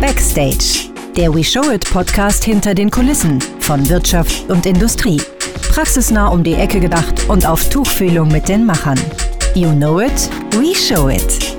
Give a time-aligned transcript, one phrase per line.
[0.00, 5.20] Backstage, der We Show It Podcast hinter den Kulissen von Wirtschaft und Industrie.
[5.72, 8.98] Praxisnah um die Ecke gedacht und auf Tuchfühlung mit den Machern.
[9.54, 11.56] You know it, we show it.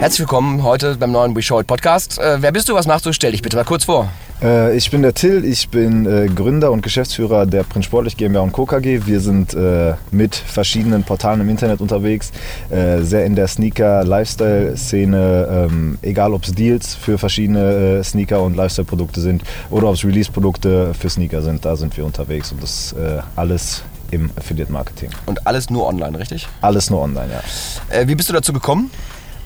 [0.00, 2.18] Herzlich willkommen heute beim neuen We Show It Podcast.
[2.18, 3.12] Äh, wer bist du, was machst du?
[3.12, 4.08] Stell dich bitte mal kurz vor.
[4.42, 8.40] Äh, ich bin der Till, ich bin äh, Gründer und Geschäftsführer der Prinz Sportlich GmbH
[8.40, 8.66] und Co.
[8.66, 9.06] KG.
[9.06, 12.32] Wir sind äh, mit verschiedenen Portalen im Internet unterwegs,
[12.68, 19.42] sehr in der Sneaker-Lifestyle-Szene, ähm, egal ob es Deals für verschiedene Sneaker- und Lifestyle-Produkte sind
[19.70, 22.94] oder ob es Release-Produkte für Sneaker sind, da sind wir unterwegs und das
[23.36, 25.10] alles im Affiliate-Marketing.
[25.26, 26.48] Und alles nur online, richtig?
[26.60, 28.08] Alles nur online, ja.
[28.08, 28.90] Wie bist du dazu gekommen?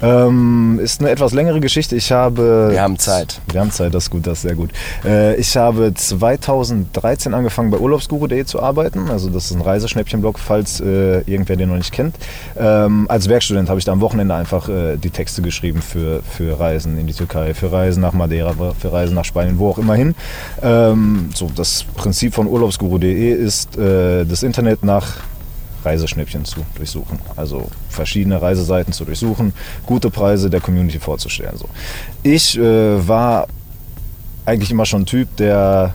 [0.03, 1.97] Ähm, ist eine etwas längere Geschichte.
[1.97, 2.69] Ich habe.
[2.71, 3.41] Wir haben Zeit.
[3.51, 4.71] Wir haben Zeit, das ist gut, das ist sehr gut.
[5.05, 9.11] Äh, ich habe 2013 angefangen bei urlaubsguru.de zu arbeiten.
[9.11, 12.17] Also das ist ein Reiseschnäppchenblog, falls äh, irgendwer den noch nicht kennt.
[12.59, 16.59] Ähm, als Werkstudent habe ich da am Wochenende einfach äh, die Texte geschrieben für, für
[16.59, 19.95] Reisen in die Türkei, für Reisen nach Madeira, für Reisen nach Spanien, wo auch immer
[19.95, 20.15] hin.
[20.63, 25.17] Ähm, so, das Prinzip von urlaubsguru.de ist, äh, das Internet nach
[25.85, 27.19] Reiseschnäppchen zu durchsuchen.
[27.37, 29.53] Also verschiedene Reiseseiten zu durchsuchen,
[29.87, 31.57] gute Preise der Community vorzustellen.
[31.57, 31.69] So.
[32.23, 33.47] Ich äh, war
[34.45, 35.93] eigentlich immer schon ein Typ, der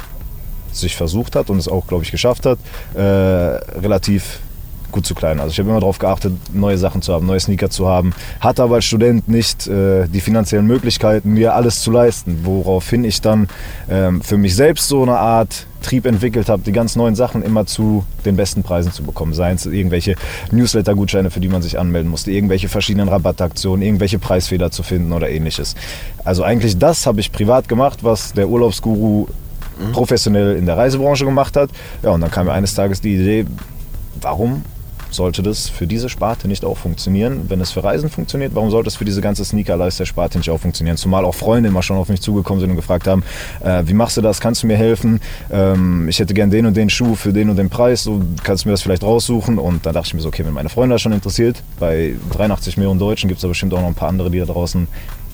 [0.72, 2.60] sich versucht hat und es auch, glaube ich, geschafft hat,
[2.94, 4.40] äh, relativ
[4.96, 5.40] gut zu klein.
[5.40, 8.14] Also ich habe immer darauf geachtet, neue Sachen zu haben, neue Sneaker zu haben.
[8.40, 12.40] Hatte aber als Student nicht äh, die finanziellen Möglichkeiten, mir alles zu leisten.
[12.44, 13.48] Woraufhin ich dann
[13.90, 17.66] ähm, für mich selbst so eine Art Trieb entwickelt habe, die ganz neuen Sachen immer
[17.66, 19.34] zu den besten Preisen zu bekommen.
[19.34, 20.16] Seien es irgendwelche
[20.52, 25.30] Newsletter-Gutscheine, für die man sich anmelden musste, irgendwelche verschiedenen Rabattaktionen, irgendwelche Preisfehler zu finden oder
[25.30, 25.76] ähnliches.
[26.24, 29.28] Also eigentlich das habe ich privat gemacht, was der Urlaubsguru
[29.92, 31.70] professionell in der Reisebranche gemacht hat.
[32.02, 33.46] Ja, und dann kam mir eines Tages die Idee,
[34.22, 34.64] warum
[35.16, 37.46] sollte das für diese Sparte nicht auch funktionieren?
[37.50, 40.98] Wenn es für Reisen funktioniert, warum sollte es für diese ganze Sneaker-Lifestyle-Sparte nicht auch funktionieren?
[40.98, 43.24] Zumal auch Freunde immer schon auf mich zugekommen sind und gefragt haben,
[43.64, 44.40] äh, wie machst du das?
[44.40, 45.22] Kannst du mir helfen?
[45.52, 48.04] Ähm, ich hätte gern den und den Schuh für den und den Preis.
[48.04, 49.58] So, kannst du mir das vielleicht raussuchen?
[49.58, 52.78] Und dann dachte ich mir so, okay, wenn meine Freunde das schon interessiert, bei 83
[52.78, 54.88] Millionen Deutschen gibt es da bestimmt auch noch ein paar andere, die da draußen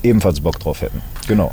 [0.04, 1.02] ebenfalls Bock drauf hätten.
[1.28, 1.52] Genau.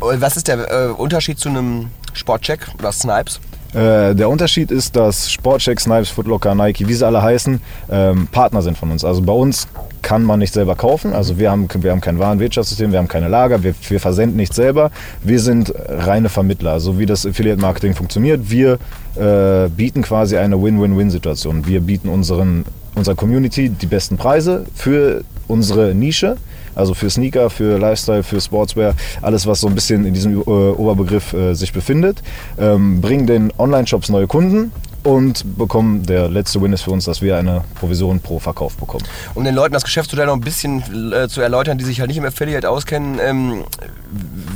[0.00, 3.40] Was ist der äh, Unterschied zu einem Sportcheck oder Snipes?
[3.74, 8.62] Äh, der Unterschied ist, dass Sportcheck, Snipes, Footlocker, Nike, wie sie alle heißen, ähm, Partner
[8.62, 9.04] sind von uns.
[9.04, 9.68] Also bei uns
[10.00, 11.12] kann man nicht selber kaufen.
[11.12, 14.54] Also wir haben, wir haben kein Warenwirtschaftssystem, wir haben keine Lager, wir, wir versenden nicht
[14.54, 14.90] selber.
[15.22, 16.72] Wir sind reine Vermittler.
[16.72, 18.78] Also wie das Affiliate-Marketing funktioniert, wir
[19.16, 21.66] äh, bieten quasi eine Win-Win-Win-Situation.
[21.66, 22.64] Wir bieten unseren,
[22.94, 26.36] unserer Community die besten Preise für unsere Nische
[26.78, 30.44] also für Sneaker, für Lifestyle, für Sportswear, alles was so ein bisschen in diesem äh,
[30.44, 32.22] Oberbegriff äh, sich befindet,
[32.58, 34.72] ähm, bringen den Online-Shops neue Kunden
[35.02, 39.04] und bekommen, der letzte Win ist für uns, dass wir eine Provision pro Verkauf bekommen.
[39.34, 42.18] Um den Leuten das Geschäftsmodell noch ein bisschen äh, zu erläutern, die sich halt nicht
[42.18, 43.64] im Affiliate auskennen, ähm,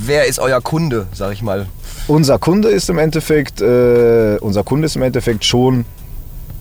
[0.04, 1.66] wer ist euer Kunde, sag ich mal?
[2.08, 5.84] Unser Kunde ist im Endeffekt, äh, unser Kunde ist im Endeffekt schon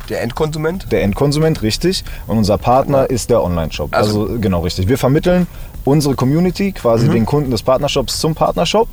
[0.10, 0.92] der Endkonsument?
[0.92, 2.04] Der Endkonsument, richtig.
[2.28, 3.90] Und unser Partner ist der Online-Shop.
[3.94, 4.88] Also, also, genau richtig.
[4.88, 5.48] Wir vermitteln
[5.86, 7.14] unsere Community, quasi mhm.
[7.14, 8.88] den Kunden des Partnershops zum Partnershop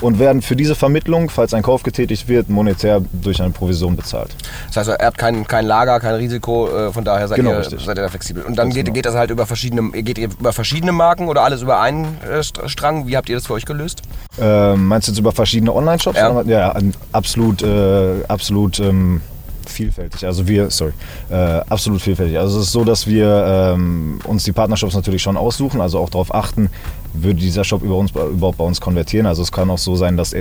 [0.00, 4.34] und werden für diese Vermittlung, falls ein Kauf getätigt wird, monetär durch eine Provision bezahlt.
[4.68, 7.62] Das heißt, er hat kein, kein Lager, kein Risiko, äh, von daher seid, genau, ihr,
[7.62, 8.42] seid ihr da flexibel.
[8.42, 8.94] Und dann geht, genau.
[8.94, 12.42] geht das halt über verschiedene, geht ihr über verschiedene Marken oder alles über einen äh,
[12.42, 13.06] Strang?
[13.06, 14.02] Wie habt ihr das für euch gelöst?
[14.40, 16.18] Ähm, meinst du jetzt über verschiedene Online-Shops?
[16.18, 16.42] Ja.
[16.42, 16.74] ja,
[17.12, 19.20] absolut, äh, absolut ähm,
[19.74, 20.24] vielfältig.
[20.24, 20.92] Also wir, sorry,
[21.30, 22.38] äh, absolut vielfältig.
[22.38, 26.10] Also es ist so, dass wir ähm, uns die Partnershops natürlich schon aussuchen, also auch
[26.10, 26.70] darauf achten,
[27.12, 29.26] würde dieser Shop über uns, überhaupt bei uns konvertieren.
[29.26, 30.34] Also es kann auch so sein, dass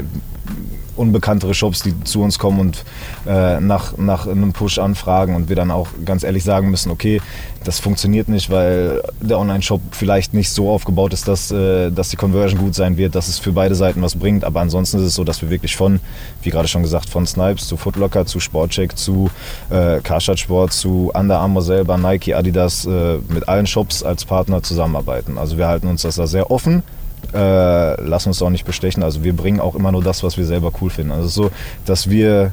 [0.95, 2.83] unbekanntere Shops, die zu uns kommen und
[3.27, 7.21] äh, nach, nach einem Push anfragen und wir dann auch ganz ehrlich sagen müssen, okay,
[7.63, 12.17] das funktioniert nicht, weil der Online-Shop vielleicht nicht so aufgebaut ist, dass, äh, dass die
[12.17, 14.43] Conversion gut sein wird, dass es für beide Seiten was bringt.
[14.43, 15.99] Aber ansonsten ist es so, dass wir wirklich von,
[16.41, 19.29] wie gerade schon gesagt, von Snipes zu Footlocker zu Sportcheck zu
[19.69, 24.61] äh, Karstadt Sport zu Under Armour selber, Nike, Adidas äh, mit allen Shops als Partner
[24.61, 25.37] zusammenarbeiten.
[25.37, 26.83] Also wir halten uns das da sehr offen
[27.33, 29.03] äh, lassen uns auch nicht bestechen.
[29.03, 31.11] Also wir bringen auch immer nur das, was wir selber cool finden.
[31.11, 31.51] Also so,
[31.85, 32.51] dass wir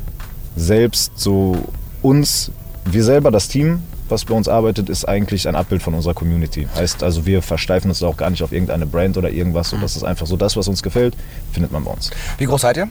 [0.56, 1.56] selbst so
[2.02, 2.50] uns,
[2.84, 6.66] wir selber, das Team, was bei uns arbeitet, ist eigentlich ein Abbild von unserer Community.
[6.74, 9.72] Heißt also, wir versteifen uns auch gar nicht auf irgendeine Brand oder irgendwas.
[9.72, 9.80] Mhm.
[9.82, 11.16] das ist einfach so, das, was uns gefällt,
[11.52, 12.10] findet man bei uns.
[12.38, 12.88] Wie groß seid ihr?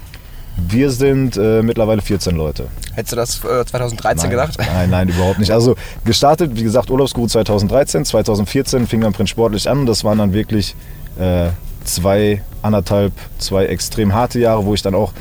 [0.67, 2.67] Wir sind äh, mittlerweile 14 Leute.
[2.93, 4.57] Hättest du das äh, 2013 nein, gedacht?
[4.57, 5.51] Nein, nein, überhaupt nicht.
[5.51, 9.85] Also gestartet, wie gesagt, Urlaubsguru 2013, 2014 fing dann Prinz sportlich an.
[9.85, 10.75] Das waren dann wirklich
[11.17, 11.49] äh,
[11.83, 15.13] zwei, anderthalb, zwei extrem harte Jahre, wo ich dann auch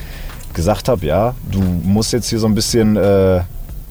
[0.55, 3.43] gesagt habe, ja, du musst jetzt hier so ein bisschen äh,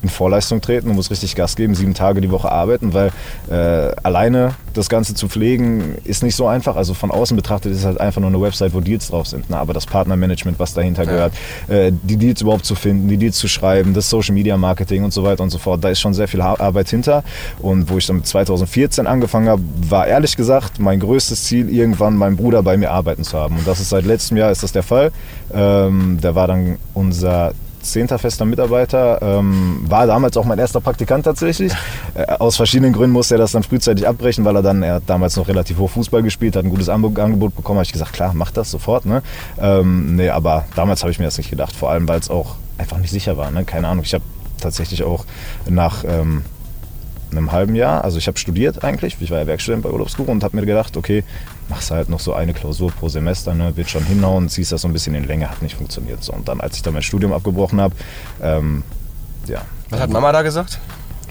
[0.01, 3.11] in Vorleistung treten, du musst richtig Gas geben, sieben Tage die Woche arbeiten, weil
[3.49, 6.75] äh, alleine das Ganze zu pflegen ist nicht so einfach.
[6.75, 9.49] Also von außen betrachtet ist es halt einfach nur eine Website, wo Deals drauf sind.
[9.49, 9.57] Ne?
[9.57, 11.11] Aber das Partnermanagement, was dahinter ja.
[11.11, 11.33] gehört,
[11.67, 15.13] äh, die Deals überhaupt zu finden, die Deals zu schreiben, das Social Media Marketing und
[15.13, 17.23] so weiter und so fort, da ist schon sehr viel Arbeit hinter.
[17.59, 22.37] Und wo ich dann 2014 angefangen habe, war ehrlich gesagt mein größtes Ziel, irgendwann meinen
[22.37, 23.57] Bruder bei mir arbeiten zu haben.
[23.57, 25.11] Und das ist seit letztem Jahr ist das der Fall.
[25.53, 29.21] Ähm, der war dann unser zehnter fester Mitarbeiter.
[29.21, 31.73] Ähm, war damals auch mein erster Praktikant tatsächlich.
[32.13, 35.03] Äh, aus verschiedenen Gründen musste er das dann frühzeitig abbrechen, weil er dann, er hat
[35.07, 37.77] damals noch relativ hoch Fußball gespielt, hat ein gutes Angebot bekommen.
[37.77, 39.05] Habe ich gesagt, klar, mach das sofort.
[39.05, 39.21] Ne?
[39.59, 41.75] Ähm, nee, aber damals habe ich mir das nicht gedacht.
[41.75, 43.51] Vor allem, weil es auch einfach nicht sicher war.
[43.51, 43.65] Ne?
[43.65, 44.03] Keine Ahnung.
[44.03, 44.23] Ich habe
[44.59, 45.25] tatsächlich auch
[45.69, 46.43] nach ähm,
[47.31, 50.43] einem halben Jahr, also ich habe studiert eigentlich, ich war ja Werkstudent bei Urlaubsguru und
[50.43, 51.23] habe mir gedacht, okay,
[51.69, 54.87] machst halt noch so eine Klausur pro Semester, ne, wird schon hinhauen, ziehst das so
[54.87, 56.23] ein bisschen in Länge, hat nicht funktioniert.
[56.23, 57.95] So, und dann, als ich dann mein Studium abgebrochen habe,
[58.41, 58.83] ähm,
[59.47, 59.61] ja.
[59.89, 60.79] Was hat Mama da gesagt?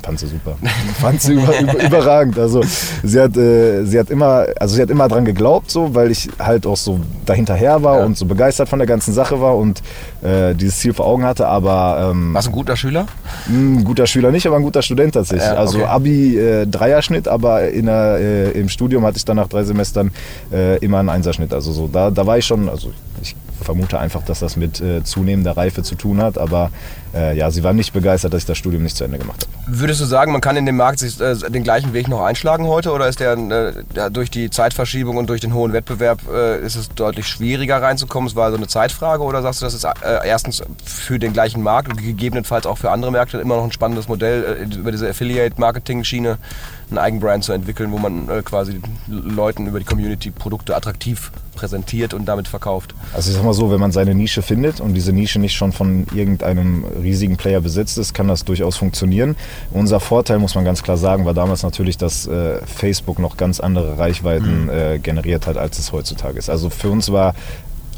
[0.02, 0.56] Fand sie super.
[1.00, 2.38] fand sie über, über, überragend.
[2.38, 2.62] Also
[3.02, 6.28] sie hat, äh, sie hat immer, also sie hat immer dran geglaubt, so, weil ich
[6.38, 8.04] halt auch so dahinterher war ja.
[8.04, 9.82] und so begeistert von der ganzen Sache war und
[10.22, 11.46] äh, dieses Ziel vor Augen hatte.
[11.46, 13.06] Aber ähm, warst du ein guter Schüler?
[13.48, 15.48] Ein guter Schüler nicht, aber ein guter Student tatsächlich.
[15.48, 15.87] Also okay.
[15.87, 19.64] Also Abi äh, Dreierschnitt, aber in der, äh, im Studium hatte ich dann nach drei
[19.64, 20.12] Semestern
[20.52, 21.52] äh, immer einen Einserschnitt.
[21.52, 23.34] Also so da, da war ich schon, also ich
[23.67, 26.39] vermute einfach, dass das mit äh, zunehmender Reife zu tun hat.
[26.39, 26.71] Aber
[27.15, 29.79] äh, ja, sie war nicht begeistert, dass ich das Studium nicht zu Ende gemacht habe.
[29.79, 32.67] Würdest du sagen, man kann in dem Markt sich, äh, den gleichen Weg noch einschlagen
[32.67, 36.77] heute oder ist der äh, durch die Zeitverschiebung und durch den hohen Wettbewerb äh, ist
[36.77, 38.29] es deutlich schwieriger reinzukommen?
[38.29, 39.91] Es war so eine Zeitfrage oder sagst du, das ist äh,
[40.25, 44.09] erstens für den gleichen Markt und gegebenenfalls auch für andere Märkte immer noch ein spannendes
[44.09, 46.39] Modell über diese Affiliate-Marketing-Schiene
[46.88, 52.27] einen Eigenbrand zu entwickeln, wo man quasi Leuten über die Community Produkte attraktiv präsentiert und
[52.27, 52.94] damit verkauft.
[53.12, 55.73] Also ich sag mal so, wenn man seine Nische findet und diese Nische nicht schon
[55.73, 59.35] von irgendeinem riesigen Player besetzt ist, kann das durchaus funktionieren.
[59.73, 63.59] Unser Vorteil, muss man ganz klar sagen, war damals natürlich, dass äh, Facebook noch ganz
[63.59, 64.71] andere Reichweiten mhm.
[64.71, 66.49] äh, generiert hat, als es heutzutage ist.
[66.49, 67.35] Also für uns war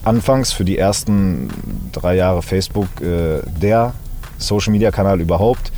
[0.04, 1.50] anfangs für die ersten
[1.92, 3.92] drei Jahre Facebook äh, der
[4.38, 5.72] Social-Media-Kanal überhaupt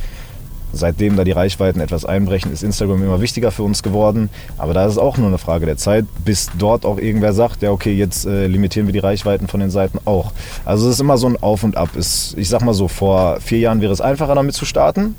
[0.73, 4.29] seitdem da die Reichweiten etwas einbrechen, ist Instagram immer wichtiger für uns geworden.
[4.57, 7.61] Aber da ist es auch nur eine Frage der Zeit, bis dort auch irgendwer sagt,
[7.61, 10.31] ja okay, jetzt äh, limitieren wir die Reichweiten von den Seiten auch.
[10.65, 11.95] Also es ist immer so ein Auf und Ab.
[11.95, 15.15] Ist, ich sag mal so, vor vier Jahren wäre es einfacher damit zu starten.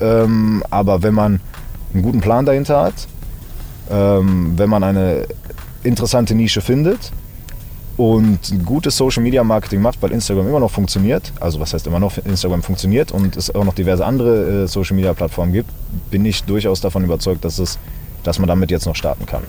[0.00, 1.40] Ähm, aber wenn man
[1.92, 2.94] einen guten Plan dahinter hat,
[3.90, 5.26] ähm, wenn man eine
[5.82, 7.12] interessante Nische findet,
[8.02, 11.86] und ein gutes Social Media Marketing macht, weil Instagram immer noch funktioniert, also was heißt
[11.86, 15.70] immer noch, Instagram funktioniert und es auch noch diverse andere äh, Social Media Plattformen gibt,
[16.10, 17.78] bin ich durchaus davon überzeugt, dass, es,
[18.24, 19.44] dass man damit jetzt noch starten kann.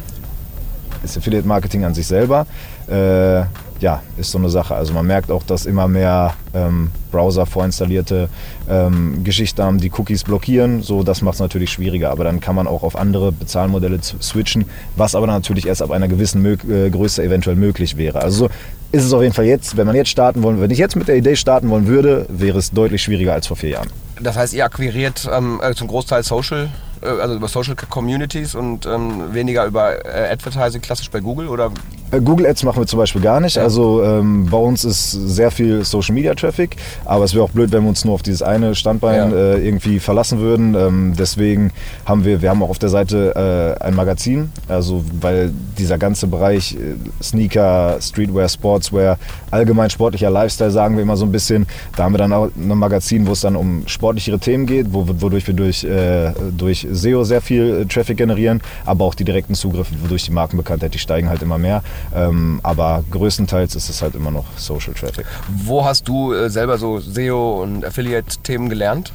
[1.03, 2.47] Das Affiliate Marketing an sich selber
[2.89, 3.44] äh,
[3.83, 4.73] ja, ist so eine Sache.
[4.73, 8.29] Also man merkt auch, dass immer mehr ähm, Browser vorinstallierte
[8.69, 10.81] ähm, Geschichten haben, die Cookies blockieren.
[10.81, 12.09] So, das macht es natürlich schwieriger.
[12.09, 14.65] Aber dann kann man auch auf andere Bezahlmodelle switchen,
[14.95, 18.21] was aber natürlich erst ab einer gewissen äh, Größe eventuell möglich wäre.
[18.21, 18.50] Also so
[18.94, 21.07] ist es auf jeden Fall jetzt, wenn man jetzt starten wollen, wenn ich jetzt mit
[21.07, 23.89] der Idee starten wollen würde, wäre es deutlich schwieriger als vor vier Jahren.
[24.21, 26.69] Das heißt, ihr akquiriert ähm, äh, zum Großteil Social
[27.03, 31.71] also über Social Communities und ähm, weniger über äh, Advertising klassisch bei Google oder
[32.13, 33.55] äh, Google Ads machen wir zum Beispiel gar nicht.
[33.55, 33.63] Ja.
[33.63, 37.71] Also ähm, bei uns ist sehr viel Social Media Traffic, aber es wäre auch blöd,
[37.71, 39.35] wenn wir uns nur auf dieses eine Standbein ja.
[39.35, 40.75] äh, irgendwie verlassen würden.
[40.75, 41.71] Ähm, deswegen
[42.05, 46.27] haben wir, wir haben auch auf der Seite äh, ein Magazin, also weil dieser ganze
[46.27, 49.17] Bereich äh, Sneaker, Streetwear, Sportswear,
[49.51, 51.65] allgemein sportlicher Lifestyle, sagen wir immer so ein bisschen.
[51.95, 55.05] Da haben wir dann auch ein Magazin, wo es dann um sportlichere Themen geht, wo,
[55.07, 59.55] wodurch wir durch, äh, durch SEO sehr viel äh, Traffic generieren, aber auch die direkten
[59.55, 61.83] Zugriffe, wodurch die Markenbekanntheit, die steigen halt immer mehr.
[62.15, 65.25] Ähm, aber größtenteils ist es halt immer noch Social Traffic.
[65.47, 69.12] Wo hast du äh, selber so SEO und Affiliate-Themen gelernt?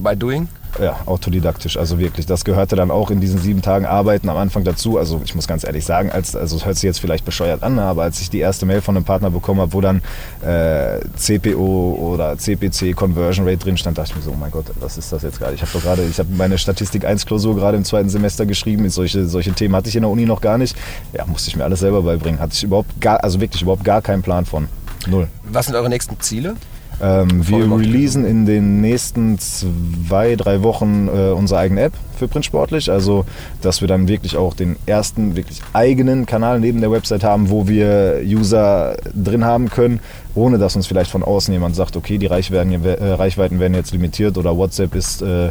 [0.00, 0.48] Bei Doing?
[0.80, 2.26] Ja, autodidaktisch, also wirklich.
[2.26, 4.98] Das gehörte dann auch in diesen sieben Tagen Arbeiten am Anfang dazu.
[4.98, 7.78] Also ich muss ganz ehrlich sagen, als, also es hört sich jetzt vielleicht bescheuert an,
[7.78, 10.02] aber als ich die erste Mail von einem Partner bekommen habe, wo dann
[10.42, 14.66] äh, CPO oder CPC Conversion Rate drin stand, dachte ich mir so, oh mein Gott,
[14.80, 15.54] was ist das jetzt gerade?
[15.54, 18.88] Ich habe doch gerade, ich habe meine Statistik 1 Klausur gerade im zweiten Semester geschrieben.
[18.90, 20.76] Solche, solche Themen hatte ich in der Uni noch gar nicht.
[21.12, 22.40] Ja, musste ich mir alles selber beibringen.
[22.40, 24.68] Hatte ich überhaupt gar, also wirklich überhaupt gar keinen Plan von.
[25.06, 25.28] Null.
[25.44, 26.56] Was sind eure nächsten Ziele?
[27.00, 32.90] Ähm, wir releasen in den nächsten zwei, drei Wochen äh, unsere eigene App für Printsportlich.
[32.90, 33.24] Also,
[33.62, 37.68] dass wir dann wirklich auch den ersten wirklich eigenen Kanal neben der Website haben, wo
[37.68, 40.00] wir User drin haben können,
[40.34, 44.36] ohne dass uns vielleicht von außen jemand sagt, okay, die Reichweiten, äh, werden jetzt limitiert
[44.38, 45.50] oder WhatsApp ist äh,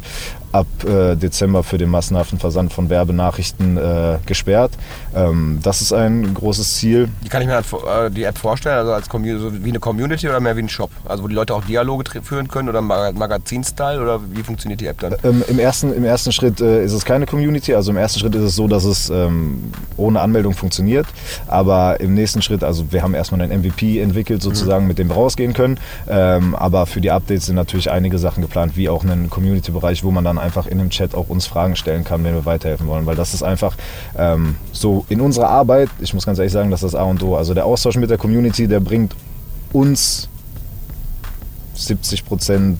[0.51, 4.71] ab äh, Dezember für den massenhaften Versand von Werbenachrichten äh, gesperrt.
[5.13, 7.09] Ähm, das ist ein großes Ziel.
[7.21, 8.77] Wie kann ich mir äh, die App vorstellen?
[8.77, 10.91] Also als so wie eine Community oder mehr wie ein Shop?
[11.05, 14.99] Also wo die Leute auch Dialoge führen können oder Magazin-Style oder wie funktioniert die App
[15.01, 15.15] dann?
[15.23, 17.73] Ähm, im, ersten, Im ersten Schritt äh, ist es keine Community.
[17.73, 21.05] Also im ersten Schritt ist es so, dass es ähm, ohne Anmeldung funktioniert.
[21.47, 24.87] Aber im nächsten Schritt, also wir haben erstmal einen MVP entwickelt sozusagen, mhm.
[24.89, 25.79] mit dem wir rausgehen können.
[26.07, 30.11] Ähm, aber für die Updates sind natürlich einige Sachen geplant, wie auch einen Community-Bereich, wo
[30.11, 33.05] man dann einfach in dem Chat auch uns Fragen stellen kann, wenn wir weiterhelfen wollen.
[33.05, 33.75] Weil das ist einfach
[34.17, 37.23] ähm, so in unserer Arbeit, ich muss ganz ehrlich sagen, das ist das A und
[37.23, 37.35] O.
[37.35, 39.15] Also der Austausch mit der Community, der bringt
[39.73, 40.29] uns
[41.75, 42.79] 70 Prozent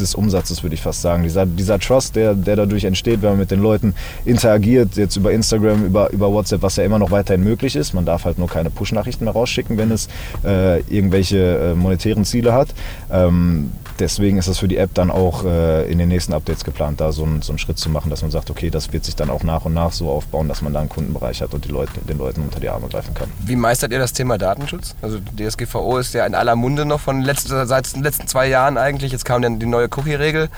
[0.00, 1.22] des Umsatzes, würde ich fast sagen.
[1.22, 5.32] Dieser, dieser Trust, der, der dadurch entsteht, wenn man mit den Leuten interagiert, jetzt über
[5.32, 7.94] Instagram, über, über WhatsApp, was ja immer noch weiterhin möglich ist.
[7.94, 10.08] Man darf halt nur keine Push-Nachrichten mehr rausschicken, wenn es
[10.44, 12.68] äh, irgendwelche äh, monetären Ziele hat.
[13.10, 17.00] Ähm, deswegen ist es für die App dann auch äh, in den nächsten Updates geplant,
[17.00, 19.16] da so, ein, so einen Schritt zu machen, dass man sagt, okay, das wird sich
[19.16, 21.70] dann auch nach und nach so aufbauen, dass man da einen Kundenbereich hat und die
[21.70, 23.28] Leute, den Leuten unter die Arme greifen kann.
[23.44, 24.94] Wie meistert ihr das Thema Datenschutz?
[25.02, 28.78] Also DSGVO ist ja in aller Munde noch von letzter, seit den letzten zwei Jahren
[28.78, 29.12] eigentlich.
[29.12, 30.48] Jetzt kam dann die neue Cookie-Regel.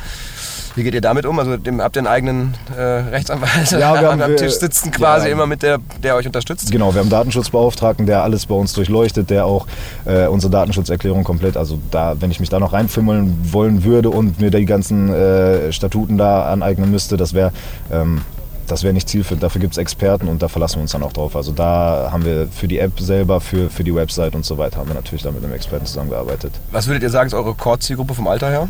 [0.77, 1.39] Wie geht ihr damit um?
[1.39, 5.27] Also dem, habt ihr einen eigenen äh, Rechtsanwalt ja, wir haben, am Tisch sitzen quasi
[5.27, 6.71] ja, immer mit der, der euch unterstützt?
[6.71, 9.67] Genau, wir haben einen Datenschutzbeauftragten, der alles bei uns durchleuchtet, der auch
[10.05, 14.39] äh, unsere Datenschutzerklärung komplett, also da, wenn ich mich da noch reinfimmeln wollen würde und
[14.39, 17.53] mir die ganzen äh, Statuten da aneignen müsste, das wäre
[17.91, 18.21] ähm,
[18.67, 19.43] das wäre nicht zielführend.
[19.43, 21.37] Dafür gibt es Experten und da verlassen wir uns dann auch drauf.
[21.37, 24.79] Also da haben wir für die App selber, für, für die Website und so weiter,
[24.79, 26.53] haben wir natürlich da mit einem Experten zusammengearbeitet.
[26.73, 28.69] Was würdet ihr sagen, ist eure Core-Zielgruppe vom Alter her?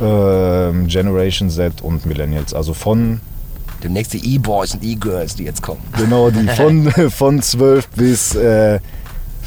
[0.00, 2.54] Ähm, Generation Z und Millennials.
[2.54, 3.20] Also von
[3.82, 5.80] Demnächst die E-Boys und E-Girls, die jetzt kommen.
[5.96, 8.80] Genau, die von, von 12 bis äh,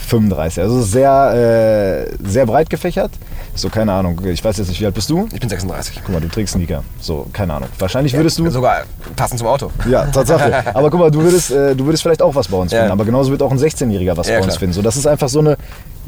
[0.08, 0.64] 35.
[0.64, 3.12] Also sehr, äh, sehr breit gefächert.
[3.56, 4.20] So, keine Ahnung.
[4.26, 5.28] Ich weiß jetzt nicht, wie alt bist du?
[5.34, 6.02] Ich bin 36.
[6.04, 6.84] Guck mal, du trägst Sneaker.
[7.02, 7.70] So, keine Ahnung.
[7.80, 8.52] Wahrscheinlich würdest ja, du.
[8.52, 8.84] Sogar
[9.16, 9.72] passend zum Auto.
[9.90, 10.66] Ja, Tatsache.
[10.76, 12.88] Aber guck mal, du würdest, äh, du würdest vielleicht auch was bei uns finden.
[12.88, 12.92] Ja.
[12.92, 14.60] Aber genauso wird auch ein 16-Jähriger was ja, bei uns klar.
[14.60, 14.74] finden.
[14.74, 15.58] So, das ist einfach so eine,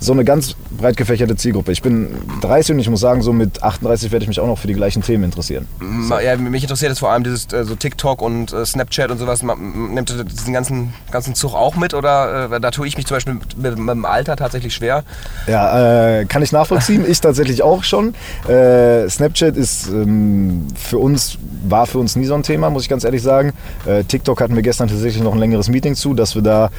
[0.04, 1.72] so eine ganz breit gefächerte Zielgruppe.
[1.72, 2.10] Ich bin
[2.42, 4.74] 30 und ich muss sagen, so mit 38 werde ich mich auch noch für die
[4.74, 5.68] gleichen Themen interessieren.
[6.08, 6.20] So.
[6.20, 9.44] Ja, mich interessiert jetzt vor allem dieses äh, so TikTok und äh, Snapchat und sowas.
[9.44, 13.34] Nimmt diesen ganzen, ganzen Zug auch mit oder äh, da tue ich mich zum Beispiel
[13.36, 15.04] mit, mit, mit, dem Alter tatsächlich schwer?
[15.48, 17.06] Ja, äh, kann ich nachvollziehen.
[17.08, 18.14] ich tatsächlich auch schon.
[18.48, 22.90] Äh, Snapchat ist ähm, für uns, war für uns nie so ein Thema, muss ich
[22.90, 23.54] ganz ehrlich sagen.
[23.86, 26.70] Äh, TikTok hatten wir gestern tatsächlich noch ein längeres Meeting zu, dass wir da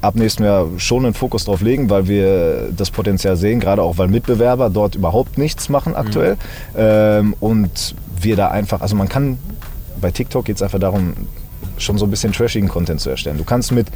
[0.00, 2.27] ab nächstem Jahr schon einen Fokus drauf legen, weil wir
[2.76, 6.34] das Potenzial sehen, gerade auch weil Mitbewerber dort überhaupt nichts machen aktuell.
[6.34, 6.38] Mhm.
[6.76, 9.38] Ähm, und wir da einfach, also man kann,
[10.00, 11.14] bei TikTok geht es einfach darum,
[11.76, 13.38] schon so ein bisschen trashigen Content zu erstellen.
[13.38, 13.88] Du kannst mit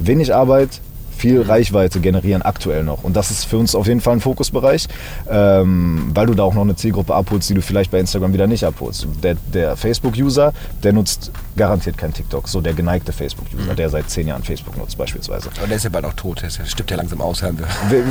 [0.00, 0.80] wenig Arbeit
[1.18, 3.04] viel Reichweite generieren aktuell noch.
[3.04, 4.88] Und das ist für uns auf jeden Fall ein Fokusbereich,
[5.28, 8.46] ähm, weil du da auch noch eine Zielgruppe abholst, die du vielleicht bei Instagram wieder
[8.46, 9.06] nicht abholst.
[9.22, 12.48] Der, der Facebook-User, der nutzt garantiert kein TikTok.
[12.48, 13.76] So der geneigte Facebook-User, mhm.
[13.76, 15.48] der seit zehn Jahren Facebook nutzt beispielsweise.
[15.60, 17.42] Und der ist ja bald auch tot, der stirbt ja langsam aus.
[17.42, 17.52] Wir,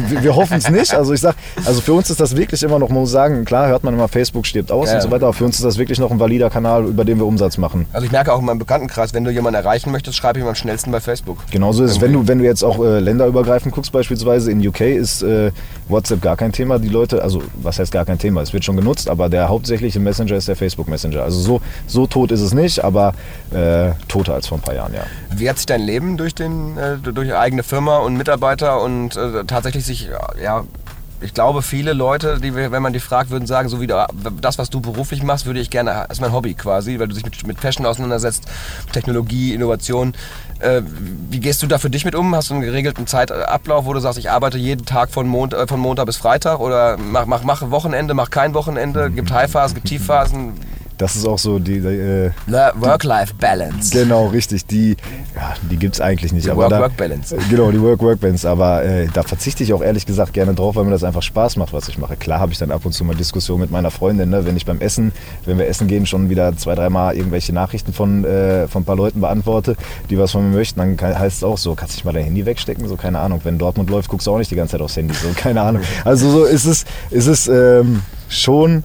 [0.10, 0.94] wir, wir hoffen es nicht.
[0.94, 1.36] Also ich sag,
[1.66, 4.08] also für uns ist das wirklich immer noch, man muss sagen, klar hört man immer,
[4.08, 4.96] Facebook stirbt aus ja.
[4.96, 7.18] und so weiter, aber für uns ist das wirklich noch ein valider Kanal, über den
[7.18, 7.86] wir Umsatz machen.
[7.94, 10.50] Also ich merke auch in meinem Bekanntenkreis, wenn du jemanden erreichen möchtest, schreibe ich ihm
[10.50, 11.40] am schnellsten bei Facebook.
[11.52, 12.02] Genauso ist es.
[12.02, 15.52] Wenn du, wenn du jetzt auch äh, länderübergreifend guckst beispielsweise, in UK ist äh,
[15.88, 16.80] WhatsApp gar kein Thema.
[16.80, 20.00] Die Leute, also was heißt gar kein Thema, es wird schon genutzt, aber der hauptsächliche
[20.00, 21.24] Messenger ist der Facebook Messenger.
[21.24, 23.14] Also so, so tot ist es nicht, aber
[23.52, 25.04] äh, toter als vor ein paar Jahren, ja.
[25.36, 29.44] Wie hat sich dein Leben durch, den, äh, durch eigene Firma und Mitarbeiter und äh,
[29.46, 30.10] tatsächlich sich
[30.42, 30.64] ja,
[31.22, 34.70] ich glaube, viele Leute, die, wenn man die fragt, würden sagen, so wie das, was
[34.70, 37.48] du beruflich machst, würde ich gerne, das ist mein Hobby quasi, weil du dich mit,
[37.48, 38.48] mit Fashion auseinandersetzt,
[38.92, 40.14] Technologie, Innovation.
[40.60, 40.82] Äh,
[41.30, 42.36] wie gehst du da für dich mit um?
[42.36, 45.66] Hast du einen geregelten Zeitablauf, wo du sagst, ich arbeite jeden Tag von, Mond, äh,
[45.66, 49.88] von Montag bis Freitag oder mach, mach, mach Wochenende, mach kein Wochenende, gibt Highphasen, gibt
[49.88, 50.54] Tiefphasen?
[50.98, 51.80] Das ist auch so die.
[51.80, 53.92] die äh, Work-Life-Balance.
[53.92, 54.66] Genau, richtig.
[54.66, 54.98] Die,
[55.36, 56.48] ja, die gibt es eigentlich nicht.
[56.48, 57.38] Die Work-Work-Balance.
[57.50, 58.50] Genau, die Work-Work-Balance.
[58.50, 61.58] Aber äh, da verzichte ich auch ehrlich gesagt gerne drauf, weil mir das einfach Spaß
[61.58, 62.16] macht, was ich mache.
[62.16, 64.46] Klar habe ich dann ab und zu mal Diskussionen mit meiner Freundin, ne?
[64.46, 65.12] wenn ich beim Essen,
[65.46, 68.96] wenn wir essen gehen, schon wieder zwei, dreimal irgendwelche Nachrichten von, äh, von ein paar
[68.96, 69.76] Leuten beantworte,
[70.10, 70.80] die was von mir möchten.
[70.80, 72.88] Dann heißt es auch so, kannst du nicht mal dein Handy wegstecken?
[72.88, 73.42] So, keine Ahnung.
[73.44, 75.14] Wenn Dortmund läuft, guckst du auch nicht die ganze Zeit aufs Handy.
[75.14, 75.84] So, keine Ahnung.
[76.04, 78.84] Also so ist es, ist es ähm, schon,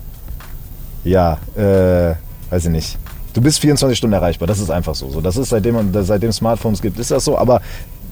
[1.04, 2.14] ja, äh,
[2.50, 2.98] weiß ich nicht.
[3.32, 5.20] Du bist 24 Stunden erreichbar, das ist einfach so.
[5.20, 7.38] das ist seitdem, seitdem Smartphones gibt, ist das so.
[7.38, 7.62] Aber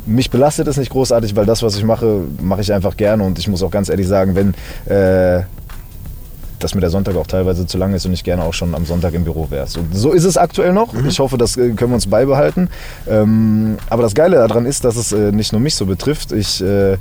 [0.07, 3.23] mich belastet es nicht großartig, weil das, was ich mache, mache ich einfach gerne.
[3.23, 4.55] Und ich muss auch ganz ehrlich sagen, wenn,
[4.93, 5.43] äh,
[6.59, 8.85] dass mir der Sonntag auch teilweise zu lang ist und ich gerne auch schon am
[8.85, 9.67] Sonntag im Büro wäre.
[9.67, 10.93] So, so ist es aktuell noch.
[10.93, 11.07] Mhm.
[11.07, 12.69] Ich hoffe, das äh, können wir uns beibehalten.
[13.09, 16.33] Ähm, aber das Geile daran ist, dass es äh, nicht nur mich so betrifft.
[16.33, 16.97] Ich äh,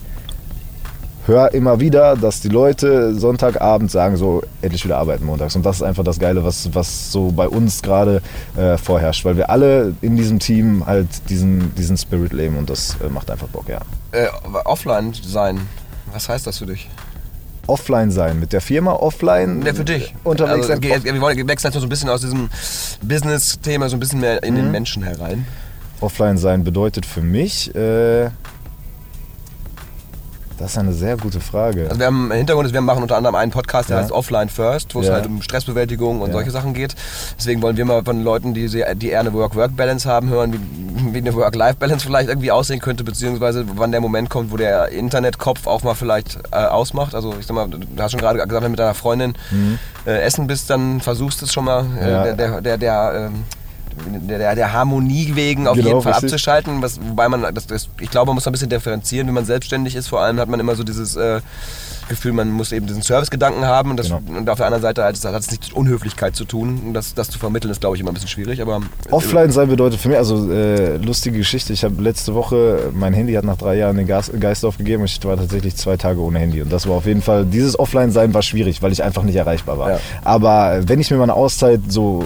[1.30, 5.56] höre immer wieder, dass die Leute Sonntagabend sagen, so endlich wieder arbeiten montags.
[5.56, 8.22] Und das ist einfach das Geile, was, was so bei uns gerade
[8.58, 12.98] äh, vorherrscht, weil wir alle in diesem Team halt diesen, diesen Spirit leben und das
[13.02, 13.80] äh, macht einfach Bock, ja.
[14.12, 14.28] Äh,
[14.66, 15.62] offline sein,
[16.12, 16.90] was heißt das für dich?
[17.68, 20.16] Offline sein, mit der Firma offline Ja, für dich.
[20.24, 22.50] unterwegs Also, wir wollen wechseln so ein bisschen aus diesem
[23.04, 24.58] Business-Thema so ein bisschen mehr in Mhm.
[24.58, 25.46] den Menschen herein.
[26.02, 28.30] Offline sein bedeutet für mich, äh,
[30.60, 31.86] das ist eine sehr gute Frage.
[31.88, 34.04] Also wir haben im Hintergrund, ist, wir machen unter anderem einen Podcast, der Ja.
[34.04, 35.14] heißt Offline First, wo es Ja.
[35.14, 36.34] halt um Stressbewältigung und Ja.
[36.34, 36.96] solche Sachen geht.
[37.38, 40.60] Deswegen wollen wir mal von Leuten, die, die eher eine Work-Work-Balance haben, hören, wie,
[41.14, 45.66] wie eine Work-Life-Balance vielleicht irgendwie aussehen könnte, beziehungsweise wann der Moment kommt, wo der Internetkopf
[45.66, 47.16] auch mal vielleicht äh, ausmacht.
[47.16, 49.34] Also ich sag mal, du hast schon gerade gesagt, wenn du mit deiner Freundin
[50.06, 52.10] äh, essen bist, dann versuchst du es schon mal äh, Mhm.
[52.10, 52.24] Ja.
[52.24, 53.44] der, der, der, der ähm,
[54.08, 56.30] der, der, Harmonie wegen auf Genau, jeden Fall richtig.
[56.32, 59.46] abzuschalten, was, wobei man, das, das, ich glaube, man muss ein bisschen differenzieren, wenn man
[59.46, 61.42] selbstständig ist, vor allem hat man immer so dieses äh,
[62.10, 64.22] Gefühl, man muss eben diesen Servicegedanken haben und, das, Genau.
[64.38, 66.94] und auf der anderen Seite hat es, hat es nichts mit Unhöflichkeit zu tun und
[66.94, 70.00] das, das zu vermitteln ist, glaube ich, immer ein bisschen schwierig, aber Offline sein bedeutet
[70.00, 73.76] für mich, also äh, lustige Geschichte, ich habe letzte Woche, mein Handy hat nach drei
[73.78, 76.62] Jahren den Gas, Geist aufgegeben und ich war tatsächlich zwei Tage ohne Handy.
[76.62, 79.78] Und das war auf jeden Fall, dieses Offline-Sein war schwierig, weil ich einfach nicht erreichbar
[79.78, 79.90] war.
[79.92, 80.00] Ja.
[80.24, 82.24] Aber äh, wenn ich mir mal eine Auszeit so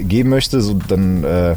[0.00, 1.56] geben möchte, so, dann äh,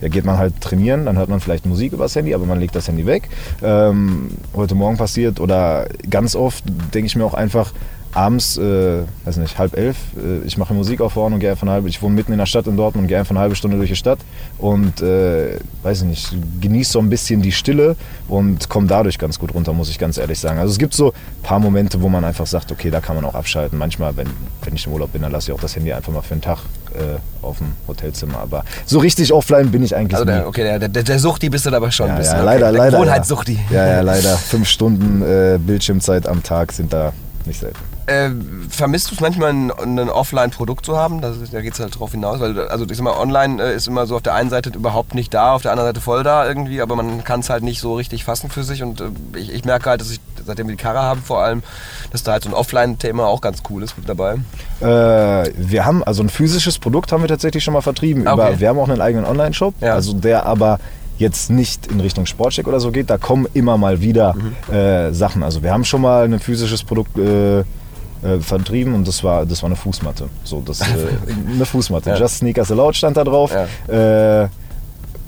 [0.00, 2.74] ja, geht man halt trainieren, dann hört man vielleicht Musik übers Handy, aber man legt
[2.74, 3.28] das Handy weg.
[3.62, 7.72] Ähm, heute Morgen passiert oder ganz oft denke ich mir auch einfach,
[8.16, 11.64] abends, äh, weiß nicht, halb elf, äh, ich mache Musik auf Ohren und gehe einfach
[11.64, 13.54] eine halbe, ich wohne mitten in der Stadt in Dortmund und gehe einfach eine halbe
[13.54, 14.18] Stunde durch die Stadt
[14.58, 17.94] und, äh, weiß ich nicht, genieße so ein bisschen die Stille
[18.28, 20.58] und komme dadurch ganz gut runter, muss ich ganz ehrlich sagen.
[20.58, 23.24] Also es gibt so ein paar Momente, wo man einfach sagt, okay, da kann man
[23.24, 23.78] auch abschalten.
[23.78, 24.28] Manchmal, wenn,
[24.64, 26.40] wenn ich im Urlaub bin, dann lasse ich auch das Handy einfach mal für einen
[26.40, 26.58] Tag
[26.94, 28.38] äh, auf dem Hotelzimmer.
[28.38, 30.32] Aber so richtig offline bin ich eigentlich also nie.
[30.32, 32.36] der, okay, der, der, der Suchti bist du aber schon ein Ja, bisschen.
[32.36, 32.46] ja, okay.
[32.46, 32.98] leider, der leider.
[32.98, 33.58] Gewohnheitssuchti.
[33.70, 33.86] Ja.
[33.86, 34.36] ja, ja, leider.
[34.38, 37.12] Fünf Stunden äh, Bildschirmzeit am Tag sind da
[37.46, 37.78] nicht selten.
[38.06, 38.30] Äh,
[38.70, 41.20] vermisst du es manchmal, ein, ein Offline-Produkt zu haben?
[41.20, 42.40] Das da geht es halt drauf hinaus.
[42.40, 45.14] Weil, also ich sag mal, online äh, ist immer so auf der einen Seite überhaupt
[45.14, 47.80] nicht da, auf der anderen Seite voll da irgendwie, aber man kann es halt nicht
[47.80, 48.82] so richtig fassen für sich.
[48.82, 49.04] Und äh,
[49.36, 51.62] ich, ich merke halt, dass ich, seitdem wir die Karre haben vor allem,
[52.12, 54.34] dass da halt so ein Offline-Thema auch ganz cool ist mit dabei.
[54.80, 58.26] Äh, wir haben, also ein physisches Produkt haben wir tatsächlich schon mal vertrieben.
[58.26, 58.48] Ah, okay.
[58.50, 59.94] Über, wir haben auch einen eigenen Online-Shop, Ja.
[59.94, 60.78] also der aber
[61.18, 63.08] jetzt nicht in Richtung Sportcheck oder so geht.
[63.10, 64.74] Da kommen immer mal wieder Mhm.
[64.74, 65.42] äh, Sachen.
[65.42, 67.64] Also wir haben schon mal ein physisches Produkt äh, äh,
[68.40, 70.28] vertrieben und das war, das war eine Fußmatte.
[70.44, 70.84] So, das, äh,
[71.54, 72.10] eine Fußmatte.
[72.10, 72.16] Ja.
[72.16, 73.52] Just Sneakers Allowed stand da drauf.
[73.88, 74.48] Ja.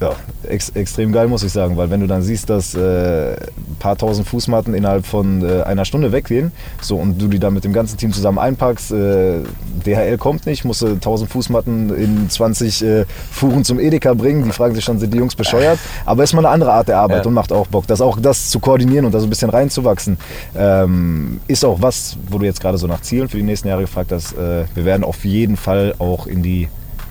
[0.01, 0.11] Ja,
[0.47, 3.97] ex extrem geil, muss ich sagen, weil wenn du dann siehst, dass äh, ein paar
[3.97, 7.73] tausend Fußmatten innerhalb von äh, einer Stunde weggehen, so und du die dann mit dem
[7.73, 9.39] ganzen Team zusammen einpackst, äh,
[9.85, 14.51] DHL kommt nicht, musst du tausend Fußmatten in 20 äh, Fuhren zum Edeka bringen, die
[14.51, 15.79] fragen sich schon, sind die Jungs bescheuert?
[16.05, 17.27] Aber ist mal eine andere Art der Arbeit Ja.
[17.27, 17.85] und macht auch Bock.
[17.87, 20.17] Das auch das zu koordinieren und da so ein bisschen reinzuwachsen,
[20.57, 23.81] ähm, ist auch was, wo du jetzt gerade so nach Zielen für die nächsten Jahre
[23.81, 24.31] gefragt hast.
[24.33, 26.69] Äh, wir werden auf jeden Fall auch in die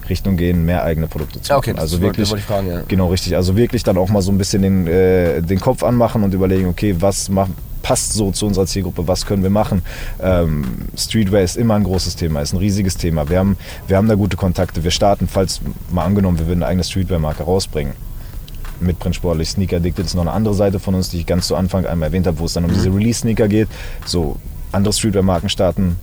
[0.09, 1.59] Richtung gehen, mehr eigene Produkte zu machen.
[1.59, 2.83] okay, also wirklich, wollte ich fragen, ja.
[2.89, 3.37] Genau, richtig.
[3.37, 6.69] Also wirklich dann auch mal so ein bisschen den, äh, den Kopf anmachen und überlegen,
[6.69, 7.51] okay, was macht,
[7.83, 9.83] passt so zu unserer Zielgruppe, was können wir machen.
[10.23, 10.65] Ähm,
[10.97, 13.29] Streetwear ist immer ein großes Thema, ist ein riesiges Thema.
[13.29, 14.85] Wir haben, wir haben da gute Kontakte.
[14.85, 17.95] Wir starten, falls mal angenommen, wir würden eine eigene Streetwear-Marke rausbringen.
[18.81, 21.49] Mit Print Sportlich, Sneaker Addicted ist noch eine andere Seite von uns, die ich ganz
[21.49, 23.69] zu Anfang einmal erwähnt habe, wo es dann um diese Release-Sneaker geht.
[24.05, 24.37] So,
[24.71, 25.97] andere Streetwear-Marken starten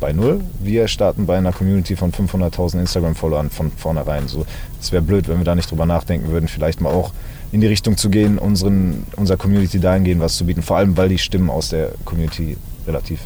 [0.00, 0.40] bei null.
[0.60, 4.28] Wir starten bei einer Community von 500.000 Instagram-Followern von vornherein.
[4.28, 4.46] So,
[4.80, 7.12] es wäre blöd, wenn wir da nicht drüber nachdenken würden, vielleicht mal auch
[7.52, 10.62] in die Richtung zu gehen, unseren, unserer Community dahingehend was zu bieten.
[10.62, 13.20] Vor allem, weil die Stimmen aus der Community relativ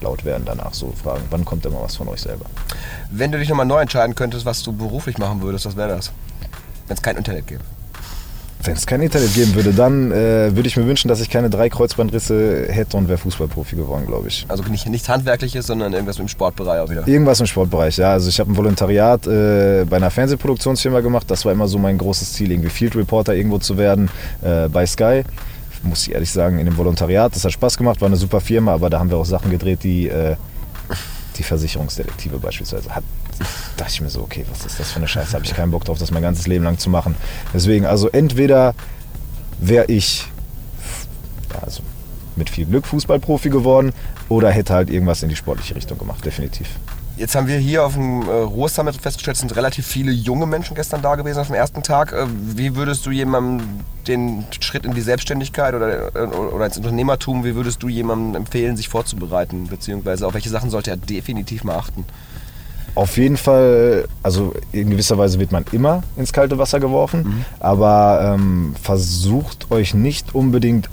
[0.00, 0.74] laut werden danach.
[0.74, 2.46] So fragen, wann kommt denn mal was von euch selber?
[3.10, 6.12] Wenn du dich nochmal neu entscheiden könntest, was du beruflich machen würdest, was wäre das?
[6.86, 7.62] Wenn es kein Internet gäbe.
[8.66, 11.50] Wenn es kein Internet geben würde, dann äh, würde ich mir wünschen, dass ich keine
[11.50, 14.44] drei Kreuzbandrisse hätte und wäre Fußballprofi geworden, glaube ich.
[14.48, 17.06] Also nicht, nichts Handwerkliches, sondern irgendwas im Sportbereich auch wieder.
[17.06, 18.12] Irgendwas im Sportbereich, ja.
[18.12, 21.30] Also ich habe ein Volontariat äh, bei einer Fernsehproduktionsfirma gemacht.
[21.30, 24.10] Das war immer so mein großes Ziel, irgendwie Field Reporter irgendwo zu werden
[24.42, 25.22] äh, bei Sky.
[25.82, 27.36] Muss ich ehrlich sagen, in dem Volontariat.
[27.36, 29.84] Das hat Spaß gemacht, war eine super Firma, aber da haben wir auch Sachen gedreht,
[29.84, 30.34] die äh,
[31.36, 33.04] die Versicherungsdetektive beispielsweise hat.
[33.38, 33.44] Da
[33.76, 35.34] dachte ich mir so, okay, was ist das für eine Scheiße?
[35.34, 37.14] Habe ich keinen Bock drauf, das mein ganzes Leben lang zu machen.
[37.52, 38.74] Deswegen, also entweder
[39.58, 40.26] wäre ich
[41.52, 41.82] ja, also
[42.36, 43.92] mit viel Glück Fußballprofi geworden
[44.28, 46.68] oder hätte halt irgendwas in die sportliche Richtung gemacht, definitiv.
[47.16, 50.44] Jetzt haben wir hier auf dem äh, Ruhr Summit festgestellt, es sind relativ viele junge
[50.44, 52.12] Menschen gestern da gewesen auf dem ersten Tag.
[52.12, 53.66] Äh, wie würdest du jemandem
[54.06, 58.76] den Schritt in die Selbstständigkeit oder, äh, oder ins Unternehmertum, wie würdest du jemandem empfehlen,
[58.76, 59.66] sich vorzubereiten?
[59.68, 62.04] Beziehungsweise auf welche Sachen sollte er definitiv mal achten?
[62.94, 67.44] Auf jeden Fall, also in gewisser Weise wird man immer ins kalte Wasser geworfen, mhm.
[67.60, 70.90] aber ähm, versucht euch nicht unbedingt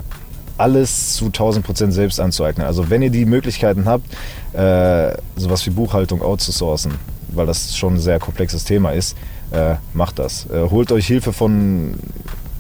[0.63, 2.65] alles zu 1000 Prozent selbst anzueignen.
[2.65, 4.05] Also wenn ihr die Möglichkeiten habt,
[4.53, 6.93] äh, sowas wie Buchhaltung outzusourcen,
[7.27, 9.17] weil das schon ein sehr komplexes Thema ist,
[9.51, 10.47] äh, macht das.
[10.49, 11.95] Äh, holt euch Hilfe von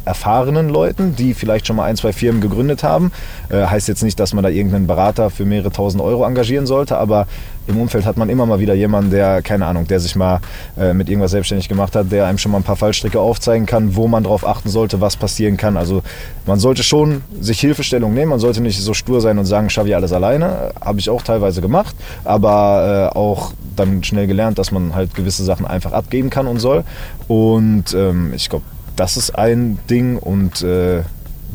[0.05, 3.13] erfahrenen Leuten, die vielleicht schon mal ein, zwei Firmen gegründet haben.
[3.49, 6.97] Äh, heißt jetzt nicht, dass man da irgendeinen Berater für mehrere tausend Euro engagieren sollte,
[6.97, 7.25] aber
[7.67, 10.39] im Umfeld hat man immer mal wieder jemanden, der, keine Ahnung, der sich mal
[10.77, 13.95] äh, mit irgendwas selbstständig gemacht hat, der einem schon mal ein paar Fallstricke aufzeigen kann,
[13.95, 15.77] wo man drauf achten sollte, was passieren kann.
[15.77, 16.03] Also
[16.45, 19.89] man sollte schon sich Hilfestellung nehmen, man sollte nicht so stur sein und sagen, schaffe
[19.89, 20.71] ich alles alleine.
[20.81, 25.43] Habe ich auch teilweise gemacht, aber äh, auch dann schnell gelernt, dass man halt gewisse
[25.43, 26.83] Sachen einfach abgeben kann und soll.
[27.27, 31.01] Und ähm, ich glaube, das ist ein Ding und äh,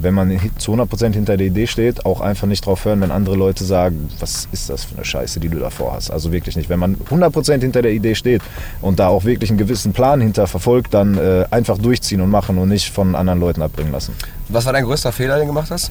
[0.01, 3.37] wenn man zu 100% hinter der Idee steht, auch einfach nicht drauf hören, wenn andere
[3.37, 6.11] Leute sagen, was ist das für eine Scheiße, die du davor hast.
[6.11, 6.69] Also wirklich nicht.
[6.69, 8.43] Wenn man 100% hinter der Idee steht
[8.81, 12.59] und da auch wirklich einen gewissen Plan hinter verfolgt, dann äh, einfach durchziehen und machen
[12.59, 14.15] und nicht von anderen Leuten abbringen lassen.
[14.49, 15.91] Was war dein größter Fehler, den du gemacht hast?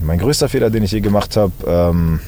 [0.00, 2.20] Mein größter Fehler, den ich je gemacht habe, ähm,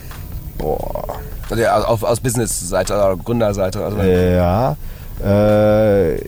[0.59, 1.19] boah.
[1.51, 3.85] Also ja, auf, aus Business-Seite oder Gründerseite.
[3.85, 4.77] Also ja,
[5.23, 6.19] äh,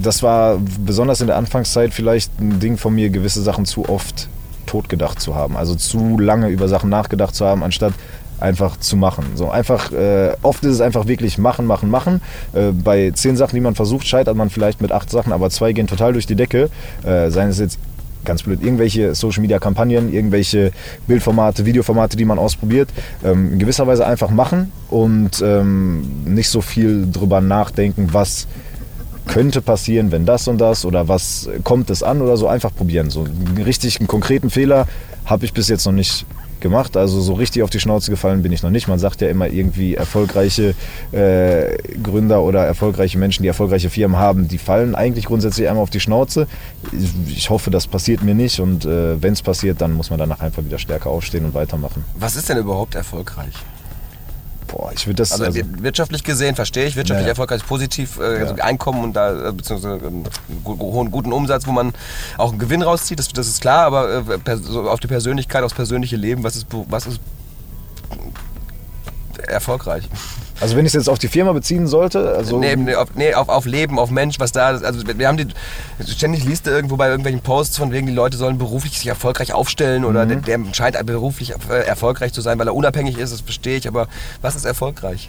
[0.00, 4.28] das war besonders in der Anfangszeit vielleicht ein Ding von mir, gewisse Sachen zu oft
[4.66, 5.56] totgedacht zu haben.
[5.56, 7.92] Also zu lange über Sachen nachgedacht zu haben, anstatt
[8.38, 9.24] einfach zu machen.
[9.34, 12.20] So einfach, äh, oft ist es einfach wirklich machen, machen, machen.
[12.52, 15.72] Äh, bei zehn Sachen, die man versucht, scheitert man vielleicht mit acht Sachen, aber zwei
[15.72, 16.68] gehen total durch die Decke.
[17.04, 17.78] Äh, seien es jetzt
[18.24, 20.72] ganz blöd, irgendwelche Social Media Kampagnen, irgendwelche
[21.06, 22.88] Bildformate, Videoformate, die man ausprobiert,
[23.24, 28.46] ähm, in gewisser Weise einfach machen und ähm, nicht so viel drüber nachdenken, was
[29.26, 33.10] könnte passieren, wenn das und das oder was kommt es an oder so, einfach probieren.
[33.10, 34.86] So einen richtig einen konkreten Fehler
[35.24, 36.26] habe ich bis jetzt noch nicht
[36.62, 36.96] gemacht.
[36.96, 38.88] Also so richtig auf die Schnauze gefallen bin ich noch nicht.
[38.88, 40.74] Man sagt ja immer irgendwie erfolgreiche
[41.12, 45.90] äh, Gründer oder erfolgreiche Menschen, die erfolgreiche Firmen haben, die fallen eigentlich grundsätzlich einmal auf
[45.90, 46.46] die Schnauze.
[46.92, 50.18] Ich, ich hoffe, das passiert mir nicht und äh, wenn es passiert, dann muss man
[50.18, 52.04] danach einfach wieder stärker aufstehen und weitermachen.
[52.14, 53.54] Was ist denn überhaupt erfolgreich?
[54.72, 55.32] Boah, ich würde das.
[55.32, 57.32] Also, also, wirtschaftlich gesehen verstehe ich, wirtschaftlich ja.
[57.32, 60.24] erfolgreich positiv, äh, also Einkommen und da, äh, beziehungsweise einen
[60.64, 61.92] hohen, guten Umsatz, wo man
[62.38, 65.74] auch einen Gewinn rauszieht, das, das ist klar, aber äh, so auf die Persönlichkeit, aufs
[65.74, 67.20] persönliche Leben, was ist, was ist
[69.46, 70.08] erfolgreich?
[70.60, 73.34] Also wenn ich es jetzt auf die Firma beziehen sollte, also nee, nee, auf, nee,
[73.34, 74.84] auf, auf Leben, auf Mensch, was da ist.
[74.84, 75.48] Also wir haben die,
[76.06, 79.52] ständig liest du irgendwo bei irgendwelchen Posts von wegen, die Leute sollen beruflich sich erfolgreich
[79.52, 80.42] aufstellen oder mhm.
[80.42, 83.88] der, der, scheint beruflich äh, erfolgreich zu sein, weil er unabhängig ist, das verstehe ich,
[83.88, 84.08] aber
[84.40, 85.28] was ist erfolgreich?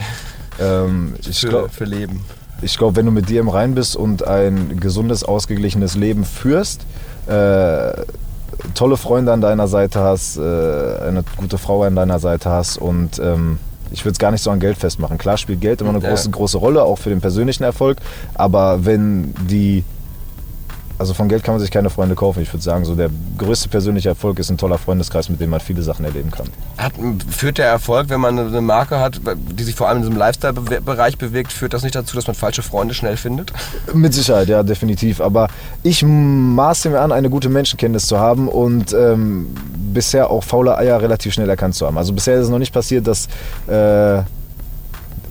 [0.60, 2.24] Ähm, ich für, glaub, für Leben.
[2.62, 6.86] Ich glaube, wenn du mit dir im Rein bist und ein gesundes, ausgeglichenes Leben führst,
[7.28, 7.94] äh,
[8.76, 13.20] tolle Freunde an deiner Seite hast, äh, eine gute Frau an deiner Seite hast und
[13.20, 13.58] ähm,
[13.94, 15.18] ich würde es gar nicht so an Geld festmachen.
[15.18, 18.00] Klar spielt Geld immer eine große, große Rolle, auch für den persönlichen Erfolg.
[18.34, 19.84] Aber wenn die
[21.00, 22.42] also von Geld kann man sich keine Freunde kaufen.
[22.42, 25.60] Ich würde sagen, so der größte persönliche Erfolg ist ein toller Freundeskreis, mit dem man
[25.60, 26.48] viele Sachen erleben kann.
[26.78, 26.94] Hat,
[27.30, 31.18] führt der Erfolg, wenn man eine Marke hat, die sich vor allem in diesem Lifestyle-Bereich
[31.18, 33.52] bewegt, führt das nicht dazu, dass man falsche Freunde schnell findet?
[33.94, 35.20] Mit Sicherheit, ja, definitiv.
[35.20, 35.50] Aber
[35.82, 39.48] ich maße mir an, eine gute Menschenkenntnis zu haben und ähm,
[39.94, 41.98] bisher auch faule Eier relativ schnell erkannt zu haben.
[41.98, 43.28] Also bisher ist es noch nicht passiert, dass
[43.68, 44.24] äh,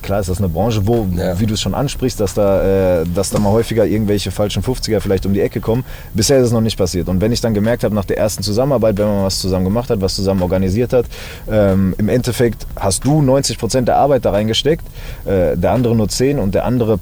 [0.03, 1.39] klar ist das eine Branche, wo, ja.
[1.41, 5.01] wie du es schon ansprichst, dass da, äh, dass da mal häufiger irgendwelche falschen 50er
[5.01, 5.85] vielleicht um die Ecke kommen.
[6.13, 7.09] Bisher ist es noch nicht passiert.
[7.09, 9.89] Und wenn ich dann gemerkt habe, nach der ersten Zusammenarbeit, wenn man was zusammen gemacht
[9.91, 11.07] hat, was zusammen organisiert hat,
[11.51, 14.85] ähm, im Endeffekt hast du 90 Prozent der Arbeit da reingesteckt,
[15.25, 16.99] äh, der andere nur 10 und der andere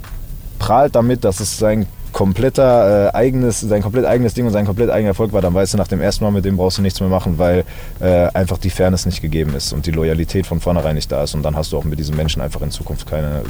[0.59, 4.90] prahlt damit, dass es sein kompletter äh, eigenes, sein komplett eigenes Ding und sein komplett
[4.90, 7.01] eigener Erfolg war, dann weißt du nach dem ersten Mal, mit dem brauchst du nichts
[7.01, 7.64] mehr machen, weil
[8.01, 11.35] äh, einfach die Fairness nicht gegeben ist und die Loyalität von vornherein nicht da ist.
[11.35, 13.42] Und dann hast du auch mit diesen Menschen einfach in Zukunft keine,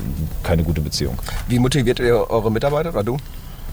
[0.42, 1.18] keine gute Beziehung.
[1.48, 3.16] Wie motiviert ihr eure Mitarbeiter oder du?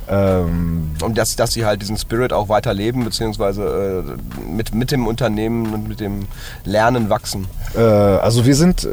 [0.09, 5.05] Ähm, und dass, dass sie halt diesen Spirit auch weiterleben, beziehungsweise äh, mit, mit dem
[5.05, 6.27] Unternehmen und mit dem
[6.63, 7.47] Lernen wachsen?
[7.75, 8.87] Äh, also wir sind,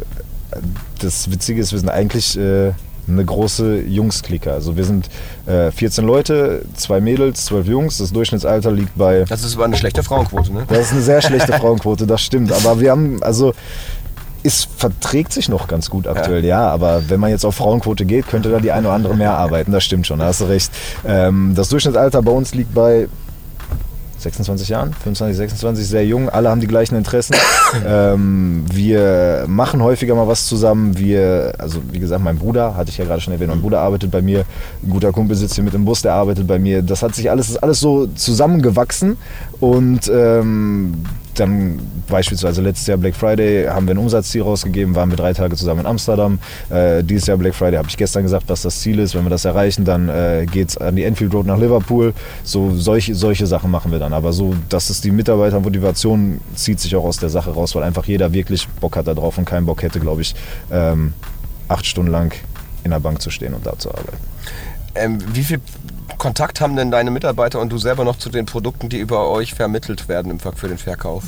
[0.98, 2.72] das Witzige ist, wir sind eigentlich äh,
[3.08, 4.52] eine große Jungs-Clique.
[4.52, 5.08] Also wir sind
[5.46, 7.98] äh, 14 Leute, zwei Mädels, zwölf Jungs.
[7.98, 9.24] Das Durchschnittsalter liegt bei.
[9.28, 10.64] Das ist aber eine schlechte Frauenquote, ne?
[10.68, 12.52] Das ist eine sehr schlechte Frauenquote, das stimmt.
[12.52, 13.54] Aber wir haben, also
[14.42, 16.60] es verträgt sich noch ganz gut aktuell, ja.
[16.60, 16.68] ja.
[16.68, 19.72] aber wenn man jetzt auf Frauenquote geht, könnte da die eine oder andere mehr arbeiten.
[19.72, 20.70] Das stimmt schon, da hast du recht.
[21.06, 23.08] Ähm, das Durchschnittsalter bei uns liegt bei
[24.24, 27.36] 26 Jahren, 25, 26, sehr jung, alle haben die gleichen Interessen.
[27.86, 30.98] ähm, wir machen häufiger mal was zusammen.
[30.98, 34.10] Wir, also wie gesagt, mein Bruder, hatte ich ja gerade schon erwähnt, mein Bruder arbeitet
[34.10, 34.44] bei mir,
[34.82, 36.82] ein guter Kumpel sitzt hier mit im Bus, der arbeitet bei mir.
[36.82, 39.16] Das hat sich alles, ist alles so zusammengewachsen
[39.60, 45.16] und ähm, dann beispielsweise letztes Jahr Black Friday haben wir ein Umsatzziel rausgegeben, waren wir
[45.16, 46.38] drei Tage zusammen in Amsterdam.
[46.70, 49.14] Äh, dieses Jahr Black Friday habe ich gestern gesagt, was das Ziel ist.
[49.14, 52.14] Wenn wir das erreichen, dann äh, geht es an die Enfield Road nach Liverpool.
[52.42, 54.12] So solche, solche Sachen machen wir dann.
[54.12, 58.04] Aber so, dass es die Mitarbeitermotivation zieht sich auch aus der Sache raus, weil einfach
[58.04, 60.34] jeder wirklich Bock hat darauf und keinen Bock hätte, glaube ich,
[60.70, 61.12] ähm,
[61.68, 62.34] acht Stunden lang
[62.84, 64.18] in der Bank zu stehen und da zu arbeiten.
[64.94, 65.60] Ähm, wie viel
[66.18, 69.54] Kontakt haben denn deine Mitarbeiter und du selber noch zu den Produkten, die über euch
[69.54, 71.24] vermittelt werden für den Verkauf?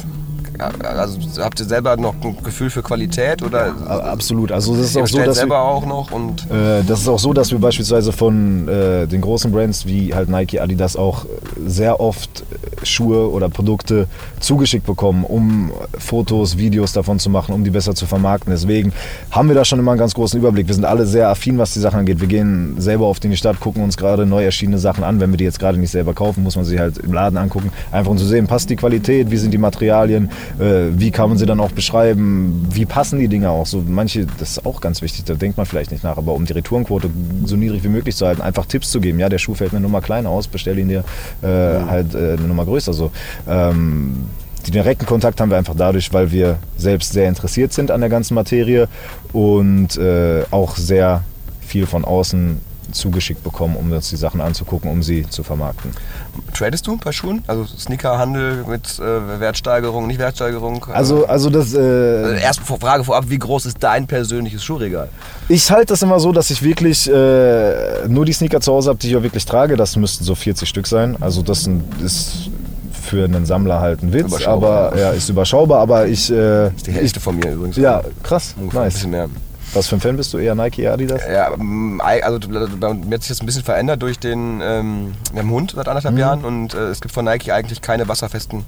[0.61, 3.69] Also habt ihr selber noch ein Gefühl für Qualität oder?
[3.69, 4.53] Ja, absolut.
[4.53, 7.19] Also das ist auch so, dass selber wir, auch noch und äh, das ist auch
[7.19, 11.27] so, dass wir beispielsweise von äh, den großen Brands wie halt Nike, Adidas auch
[11.65, 14.07] sehr oft äh, Schuhe oder Produkte
[14.41, 18.53] zugeschickt bekommen, um Fotos, Videos davon zu machen, um die besser zu vermarkten.
[18.53, 18.93] Deswegen
[19.31, 20.67] haben wir da schon immer einen ganz großen Überblick.
[20.69, 22.21] Wir sind alle sehr affin, was die Sachen angeht.
[22.21, 25.21] Wir gehen selber oft in die Stadt, gucken uns gerade neu erschienene Sachen an.
[25.21, 27.71] Wenn wir die jetzt gerade nicht selber kaufen, muss man sie halt im Laden angucken,
[27.91, 31.39] einfach um zu sehen, passt die Qualität, wie sind die Materialien, äh, wie kann man
[31.39, 33.67] sie dann auch beschreiben, wie passen die Dinge auch.
[33.67, 36.45] So manche, das ist auch ganz wichtig, da denkt man vielleicht nicht nach, aber um
[36.45, 37.11] die Retourenquote
[37.45, 39.19] so niedrig wie möglich zu halten, einfach Tipps zu geben.
[39.19, 41.05] Ja, der Schuh fällt eine Nummer kleiner aus, bestell ihn dir
[41.43, 41.91] äh, mhm.
[41.91, 42.93] halt äh, eine Nummer größer.
[42.93, 43.11] So.
[43.49, 44.27] Ähm,
[44.67, 48.11] den direkten Kontakt haben wir einfach dadurch, weil wir selbst sehr interessiert sind an der
[48.11, 48.89] ganzen Materie
[49.33, 51.23] und äh, auch sehr
[51.61, 52.61] viel von außen
[52.93, 55.91] zugeschickt bekommen, um uns die Sachen anzugucken, um sie zu vermarkten.
[56.55, 57.43] Tradest du bei Schuhen?
[57.47, 60.87] Also Sneakerhandel mit äh, Wertsteigerung, nicht Wertsteigerung?
[60.93, 61.75] Also, also das.
[61.75, 65.09] Äh, also erste Frage vorab: Wie groß ist dein persönliches Schuhregal?
[65.49, 68.99] Ich halte das immer so, dass ich wirklich äh, nur die Sneaker zu Hause habe,
[68.99, 69.77] die ich auch wirklich trage.
[69.77, 71.17] Das müssten so 40 Stück sein.
[71.21, 71.69] Also, das
[72.03, 72.51] ist
[73.07, 76.31] für einen Sammler halt ein Witz, aber ja, ist überschaubar, aber ich.
[76.31, 77.77] Äh, ist die Hälfte ich, von mir übrigens.
[77.77, 78.55] Ja, krass.
[78.59, 78.87] Ungefähr nice.
[78.87, 79.29] Ein bisschen mehr.
[79.77, 80.39] Was für ein Fan bist du?
[80.39, 81.21] Eher Nike, Adidas?
[81.31, 81.59] Ja, also
[82.81, 85.87] bei mir hat sich das ein bisschen verändert durch den ähm, wir haben Hund seit
[85.87, 86.21] anderthalb mhm.
[86.21, 88.65] Jahren und äh, es gibt von Nike eigentlich keine wasserfesten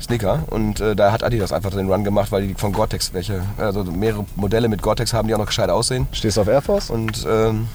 [0.00, 3.42] Sneaker und äh, da hat Adidas einfach den Run gemacht, weil die von Gore-Tex welche,
[3.58, 6.06] also mehrere Modelle mit Gore-Tex haben, die auch noch gescheit aussehen.
[6.12, 6.90] Stehst du auf Air Force?
[6.90, 7.68] Und ähm,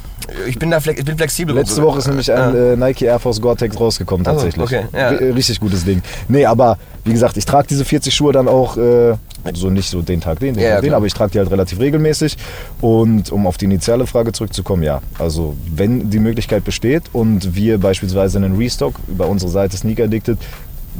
[0.47, 1.53] ich bin da flex ich bin flexibel.
[1.55, 4.61] Letzte Woche ist nämlich ein äh, Nike Air Force Gore-Tex rausgekommen tatsächlich.
[4.61, 5.09] Also, okay, ja.
[5.09, 6.01] Richtig gutes Ding.
[6.27, 9.15] Nee, aber wie gesagt, ich trage diese 40 Schuhe dann auch äh,
[9.53, 11.51] so nicht so den Tag den, den ja, Tag den, aber ich trage die halt
[11.51, 12.37] relativ regelmäßig.
[12.81, 17.77] Und um auf die initiale Frage zurückzukommen, ja, also wenn die Möglichkeit besteht und wir
[17.77, 20.39] beispielsweise einen Restock über unsere Seite Sneaker Addicted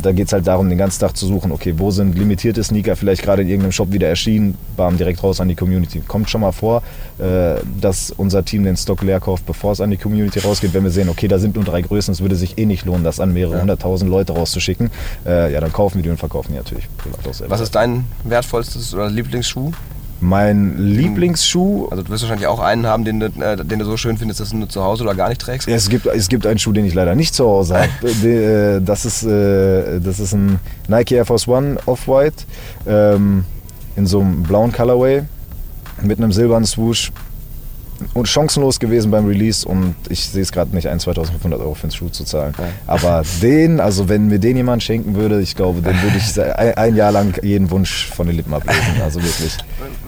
[0.02, 2.96] da geht es halt darum, den ganzen Tag zu suchen, okay, wo sind limitierte Sneaker
[2.96, 6.02] vielleicht gerade in irgendeinem Shop wieder erschienen, bam, direkt raus an die Community.
[6.08, 6.84] Kommt schon mal vor,
[7.18, 10.84] äh, dass unser Team den Stock leer kauft, bevor es an die Community rausgeht, wenn
[10.84, 13.20] wir sehen, okay, da sind nur drei Größen, es würde sich eh nicht lohnen, das
[13.20, 14.92] an mehrere hunderttausend Leute rauszuschicken.
[15.26, 17.54] Äh, ja, dann kaufen wir die und verkaufen die natürlich privat auch selber.
[17.54, 19.72] Was ist dein wertvollstes oder Lieblingsschuh?
[20.22, 21.88] Mein Lieblingsschuh.
[21.90, 24.40] Also du wirst wahrscheinlich auch einen haben, den du, äh, den du so schön findest,
[24.40, 25.68] dass du ihn zu Hause oder gar nicht trägst.
[25.68, 27.90] Es, gibt, es gibt einen Schuh, den ich leider nicht zu Hause habe.
[28.26, 32.46] Äh, das, ist, äh, das ist ein Nike Air Force One Off-White
[32.88, 33.46] ähm,
[33.96, 35.24] in so einem blauen Colorway
[36.02, 37.12] mit einem silbernen Swoosh
[38.14, 41.88] und chancenlos gewesen beim Release und ich sehe es gerade nicht ein, 2500 Euro für
[41.88, 42.54] den Schuh zu zahlen.
[42.58, 42.66] Ja.
[42.88, 46.42] Aber den, also wenn mir den jemand schenken würde, ich glaube, den würde ich
[46.78, 49.02] ein Jahr lang jeden Wunsch von den Lippen ablesen.
[49.04, 49.58] Also wirklich.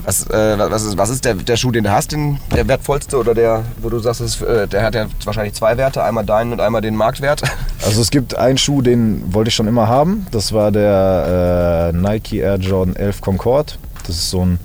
[0.03, 3.17] Was, äh, was ist, was ist der, der Schuh, den du hast, den, der wertvollste
[3.17, 6.53] oder der, wo du sagst, ist, äh, der hat ja wahrscheinlich zwei Werte, einmal deinen
[6.53, 7.41] und einmal den Marktwert?
[7.85, 10.25] Also es gibt einen Schuh, den wollte ich schon immer haben.
[10.31, 13.73] Das war der äh, Nike Air Jordan 11 Concorde.
[14.05, 14.59] Das ist so ein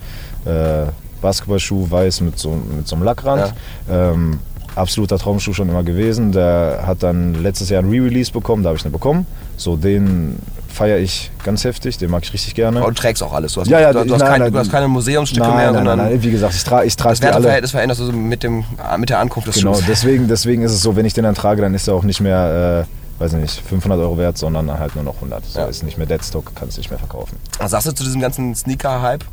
[0.47, 0.87] äh,
[1.23, 3.55] Basketballschuh, weiß mit so, mit so einem Lackrand.
[3.89, 4.13] Ja.
[4.13, 4.39] Ähm,
[4.75, 6.33] absoluter Traumschuh schon immer gewesen.
[6.33, 9.27] Der hat dann letztes Jahr ein Re-Release bekommen, da habe ich ihn bekommen.
[9.57, 12.85] So, den feiere ich ganz heftig, den mag ich richtig gerne.
[12.85, 13.53] Und trägst auch alles.
[13.53, 15.57] Du hast, ja, ja, du, du hast, nein, kein, nein, du hast keine Museumsstücke nein,
[15.57, 15.99] mehr, sondern.
[15.99, 17.61] Nein, wie gesagt, ich, tra ich trage die alle.
[17.61, 18.65] Das verändert also mit, dem,
[18.99, 19.81] mit der Ankunft des genau, Schuhs.
[19.81, 22.05] Genau, deswegen, deswegen ist es so, wenn ich den dann trage, dann ist er auch
[22.05, 22.87] nicht mehr.
[22.89, 25.45] Äh, weiß nicht, 500 Euro wert, sondern halt nur noch 100.
[25.45, 25.67] So ja.
[25.67, 27.37] ist nicht mehr Deadstock, kannst du nicht mehr verkaufen.
[27.59, 29.25] Was sagst du zu diesem ganzen Sneaker-Hype,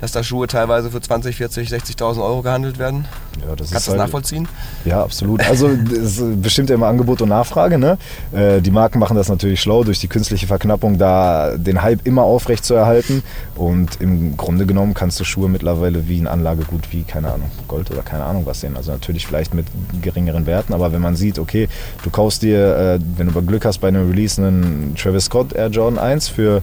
[0.00, 3.06] dass da Schuhe teilweise für 20, 40, 60.000 Euro gehandelt werden?
[3.40, 4.48] Ja, das kannst du das halt, nachvollziehen?
[4.84, 5.46] Ja, absolut.
[5.46, 7.78] Also es bestimmt ja immer Angebot und Nachfrage.
[7.78, 7.98] Ne?
[8.32, 12.22] Äh, die Marken machen das natürlich schlau, durch die künstliche Verknappung da den Hype immer
[12.22, 13.22] aufrecht zu erhalten.
[13.54, 17.90] Und im Grunde genommen kannst du Schuhe mittlerweile wie ein Anlagegut wie, keine Ahnung, Gold
[17.90, 18.76] oder keine Ahnung was sehen.
[18.76, 19.66] Also natürlich vielleicht mit
[20.00, 21.68] geringeren Werten, aber wenn man sieht, okay,
[22.02, 25.52] du kaufst dir, äh, wenn du aber Glück hast bei einem Release einen Travis Scott
[25.52, 26.62] Air Jordan 1 für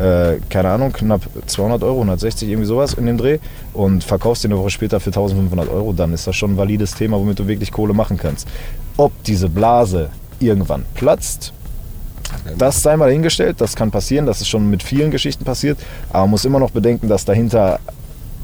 [0.00, 3.38] äh, keine Ahnung, knapp 200 Euro, 160, irgendwie sowas in dem Dreh
[3.74, 6.94] und verkaufst den eine Woche später für 1500 Euro, dann ist das schon ein valides
[6.94, 8.48] Thema, womit du wirklich Kohle machen kannst.
[8.96, 11.52] Ob diese Blase irgendwann platzt.
[12.56, 16.20] Das sei mal dahingestellt, das kann passieren, das ist schon mit vielen Geschichten passiert, aber
[16.20, 17.78] man muss immer noch bedenken, dass dahinter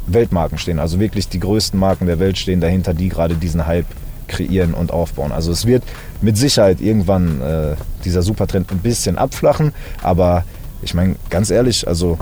[0.07, 3.87] Weltmarken stehen, also wirklich die größten Marken der Welt stehen dahinter, die gerade diesen Hype
[4.29, 5.33] kreieren und aufbauen.
[5.33, 5.83] Also es wird
[6.21, 10.45] mit Sicherheit irgendwann äh, dieser Supertrend ein bisschen abflachen, aber
[10.83, 12.19] ich meine, ganz ehrlich, also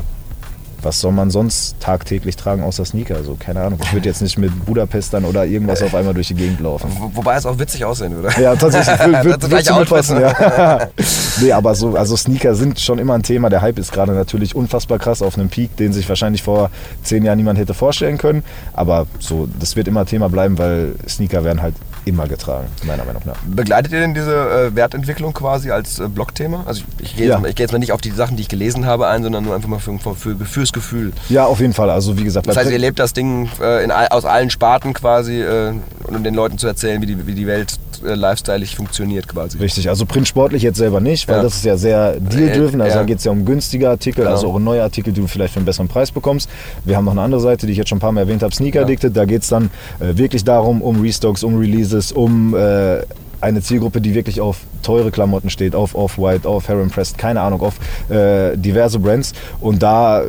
[0.82, 3.16] was soll man sonst tagtäglich tragen außer Sneaker?
[3.16, 3.78] Also keine Ahnung.
[3.82, 6.90] Ich würde jetzt nicht mit Budapestern oder irgendwas auf einmal durch die Gegend laufen.
[6.98, 8.28] Wo, wobei es auch witzig aussehen würde.
[8.40, 8.98] Ja, tatsächlich.
[9.06, 10.88] Würde würd, Das würd zu mir gleiche passen, ja.
[11.40, 13.50] nee, aber so, also Sneaker sind schon immer ein Thema.
[13.50, 16.70] Der Hype ist gerade natürlich unfassbar krass auf einem Peak, den sich wahrscheinlich vor
[17.02, 18.44] zehn Jahren niemand hätte vorstellen können.
[18.72, 21.74] Aber so, das wird immer Thema bleiben, weil Sneaker werden halt
[22.06, 23.36] immer getragen, meiner Meinung nach.
[23.46, 26.62] Begleitet ihr denn diese äh, Wertentwicklung quasi als äh, Blogthema?
[26.64, 27.40] Also ich, ich gehe Ja.
[27.40, 29.54] jetzt, geh jetzt mal nicht auf die Sachen, die ich gelesen habe, ein, sondern nur
[29.54, 31.12] einfach mal für, für, fürs Gefühl.
[31.28, 31.90] Ja, auf jeden Fall.
[31.90, 35.40] Also wie gesagt, Das heißt, ihr lebt das Ding äh, in, aus allen Sparten quasi,
[35.42, 35.72] äh,
[36.04, 39.58] um den Leuten zu erzählen, wie die, wie die Welt äh, lifestyleig funktioniert quasi.
[39.58, 41.42] Richtig, also Print sportlich jetzt selber nicht, weil Ja.
[41.42, 42.80] das ist ja sehr deal-driven.
[42.80, 43.00] Also Ja.
[43.02, 44.34] da geht es ja um günstige Artikel, Genau.
[44.34, 46.48] also auch neue Artikel, die du vielleicht für einen besseren Preis bekommst.
[46.84, 48.54] Wir haben noch eine andere Seite, die ich jetzt schon ein paar Mal erwähnt habe,
[48.54, 48.84] Sneaker Ja.
[48.84, 49.16] Addicted.
[49.16, 52.98] Da geht es dann äh, wirklich darum, um Restocks, um Releases, um äh,
[53.40, 57.60] eine Zielgruppe, die wirklich auf teure Klamotten steht, auf Off-White, auf Heron Pressed, keine Ahnung,
[57.60, 57.74] auf
[58.10, 59.32] äh, diverse Brands.
[59.60, 60.22] Und da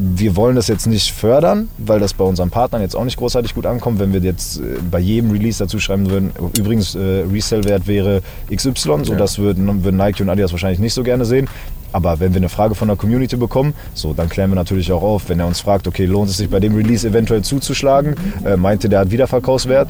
[0.00, 3.54] wir wollen das jetzt nicht fördern, weil das bei unseren Partnern jetzt auch nicht großartig
[3.54, 7.86] gut ankommt, wenn wir jetzt äh, bei jedem Release dazu schreiben würden, übrigens äh, Resale-Wert
[7.88, 8.22] wäre
[8.54, 9.18] XY, so Ja.
[9.18, 11.48] das würden, würden Nike und Adidas wahrscheinlich nicht so gerne sehen.
[11.90, 15.02] Aber wenn wir eine Frage von der Community bekommen, so dann klären wir natürlich auch
[15.02, 18.56] auf, wenn er uns fragt, okay, lohnt es sich bei dem Release eventuell zuzuschlagen, äh,
[18.56, 19.88] meinte der hat Wiederverkaufswert,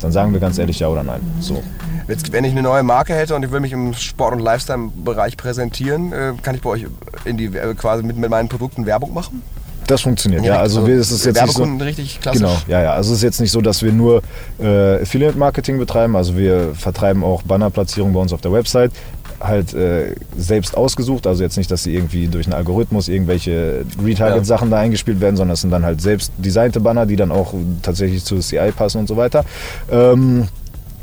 [0.00, 1.20] dann sagen wir ganz ehrlich ja oder nein.
[1.40, 1.62] So.
[2.08, 5.36] Jetzt, wenn ich eine neue Marke hätte und ich will mich im Sport- und Lifestyle-Bereich
[5.36, 6.86] präsentieren, äh, kann ich bei euch
[7.24, 9.42] in die, äh, quasi mit, mit meinen Produkten Werbung machen?
[9.86, 10.58] Das funktioniert, ja.
[10.58, 12.42] Also wir, es ist jetzt nicht so, richtig klassisch.
[12.42, 12.92] Genau, ja, ja.
[12.92, 14.22] Also es ist jetzt nicht so, dass wir nur
[14.58, 16.16] äh, Affiliate-Marketing betreiben.
[16.16, 18.92] Also wir vertreiben auch Bannerplatzierungen bei uns auf der Website.
[19.38, 24.70] Halt äh, selbst ausgesucht, also jetzt nicht, dass sie irgendwie durch einen Algorithmus irgendwelche Retarget-Sachen
[24.70, 28.24] da eingespielt werden, sondern es sind dann halt selbst designte Banner, die dann auch tatsächlich
[28.24, 29.44] zu CI passen und so weiter.
[29.90, 30.48] Ähm,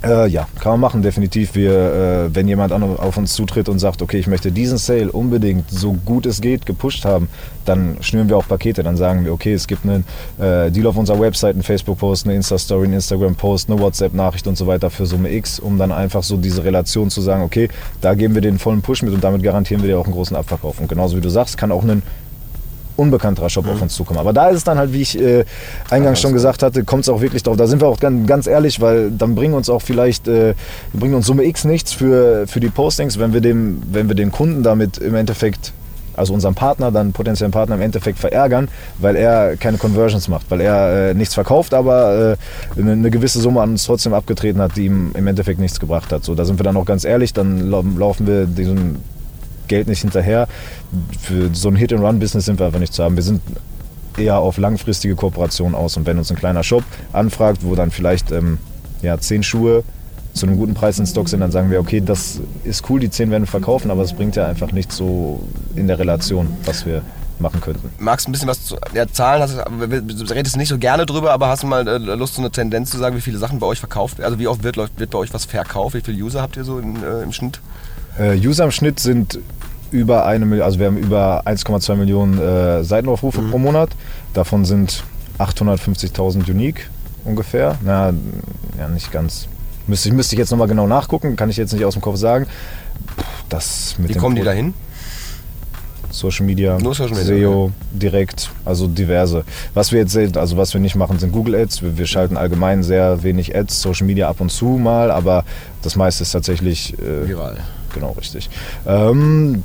[0.04, 1.56] äh, ja, kann man machen, definitiv.
[1.56, 5.12] Wir, äh, wenn jemand an, auf uns zutritt und sagt, okay, ich möchte diesen Sale
[5.12, 7.30] unbedingt so gut es geht gepusht haben,
[7.66, 8.84] dann schnüren wir auch Pakete.
[8.84, 10.04] Dann sagen wir, okay, es gibt einen
[10.40, 14.68] äh, Deal auf unserer Website, einen Facebook-Post, eine Insta-Story, einen Instagram-Post, eine WhatsApp-Nachricht und so
[14.68, 17.70] weiter für Summe X, um dann einfach so diese Relation zu sagen, okay,
[18.02, 20.36] da geben wir den vollen Push mit und damit garantieren wir dir auch einen großen
[20.36, 20.80] Abverkauf.
[20.80, 22.04] Und genauso wie du sagst, kann auch ein
[22.96, 24.20] unbekannterer Shop auf uns zukommen.
[24.20, 25.46] Aber da ist es dann halt, wie ich äh,
[25.90, 27.58] eingangs schon gesagt hatte, kommt es auch wirklich drauf.
[27.58, 30.54] Da sind wir auch ganz, ganz ehrlich, weil dann bringen uns auch vielleicht, äh,
[30.94, 34.32] bringen uns Summe X nichts für, für die Postings, wenn wir, dem, wenn wir den
[34.32, 35.74] Kunden damit im Endeffekt,
[36.16, 38.68] also unseren Partner, dann potenziellen Partner im Endeffekt verärgern,
[39.00, 42.38] weil er keine Conversions macht, weil er äh, nichts verkauft, aber
[42.76, 45.80] äh, eine, eine gewisse Summe an uns trotzdem abgetreten hat, die ihm im Endeffekt nichts
[45.80, 46.24] gebracht hat.
[46.24, 48.98] So, da sind wir dann auch ganz ehrlich, dann lau- laufen wir diesem
[49.74, 50.48] Geld nicht hinterher.
[51.20, 53.16] Für so ein Hit-and-Run-Business sind wir einfach nicht zu haben.
[53.16, 53.42] Wir sind
[54.18, 55.98] eher auf langfristige Kooperationen aus.
[55.98, 58.60] Und wenn uns ein kleiner Shop anfragt, wo dann vielleicht ähm,
[59.02, 59.84] ja, zehn Schuhe
[60.34, 63.10] zu einem guten Preis in Stock sind, dann sagen wir, okay, das ist cool, die
[63.10, 65.42] zehn werden wir verkaufen, aber es bringt ja einfach nicht so
[65.76, 67.02] in der Relation, was wir
[67.40, 67.90] machen könnten.
[67.98, 69.42] Magst du ein bisschen was zu ja, Zahlen?
[69.42, 72.52] Hast, du- redest nicht so gerne drüber, aber hast du mal äh, Lust, so eine
[72.52, 74.28] Tendenz zu sagen, wie viele Sachen bei euch verkauft werden?
[74.28, 75.96] Also wie oft wird, wird bei euch was verkauft?
[75.96, 77.60] Wie viele User habt ihr so in, äh, im Schnitt?
[78.20, 79.40] Äh, User im Schnitt sind
[79.92, 83.92] über eine Million, also wir haben über 1,2 Millionen äh, Seitenaufrufe pro Monat.
[84.34, 85.04] Davon sind
[85.40, 86.90] 850.000 unique
[87.26, 87.78] ungefähr.
[87.84, 88.14] Na,
[88.78, 89.48] ja, nicht ganz.
[89.88, 92.18] Müsste, ich- müsste ich jetzt nochmal genau nachgucken, kann ich jetzt nicht aus dem Kopf
[92.18, 92.48] sagen.
[93.16, 94.74] Puh, Das mit Wie kommen die Pro- da hin?
[96.10, 99.44] Social Media, Social Media, SEO, direkt, also diverse.
[99.74, 101.82] Was wir jetzt sehen, also was wir nicht machen, sind Google Ads.
[101.82, 105.44] Wir, wir schalten allgemein sehr wenig Ads, Social Media ab und zu mal, aber
[105.82, 107.58] das meiste ist tatsächlich äh, Viral.
[107.94, 108.50] Genau richtig.
[108.86, 109.64] Ähm,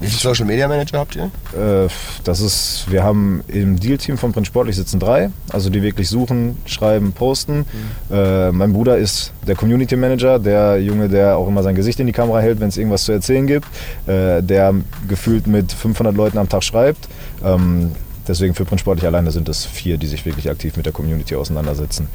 [0.00, 1.30] Wie viele Social Media Manager habt ihr?
[1.56, 1.88] äh,
[2.24, 6.58] das ist, wir haben im Deal-Team von Print Sportlich sitzen drei, also die wirklich suchen,
[6.66, 7.64] schreiben, posten.
[8.10, 12.06] Äh, mein Bruder ist der Community Manager, der Junge, der auch immer sein Gesicht in
[12.06, 13.66] die Kamera hält, wenn es irgendwas zu erzählen gibt,
[14.06, 14.74] äh, der
[15.08, 17.08] gefühlt mit 500 Leuten am Tag schreibt.
[17.44, 17.92] Ähm,
[18.26, 21.34] deswegen für Print Sportlich alleine sind es vier, die sich wirklich aktiv mit der Community
[21.36, 22.08] auseinandersetzen.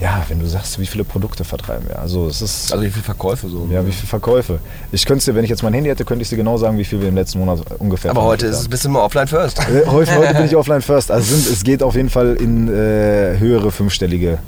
[0.00, 1.98] Ja, wenn du sagst, wie viele Produkte vertreiben wir.
[1.98, 3.68] Also es ist Also wie viele Verkäufe so?
[3.70, 4.60] ja, wie viele Verkäufe?
[4.92, 6.84] Ich könnte dir, wenn ich jetzt mein Handy hätte, könnte ich dir genau sagen, wie
[6.84, 9.58] viel wir im letzten Monat ungefähr aber heute ist es bist du immer offline first.
[9.58, 11.10] Äh, Heute, heute bin ich offline first.
[11.10, 14.38] Also sind, es geht auf jeden Fall in äh, höhere fünfstellige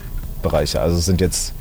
[0.43, 0.81] Bereiche.
[0.81, 1.53] Also es sind jetzt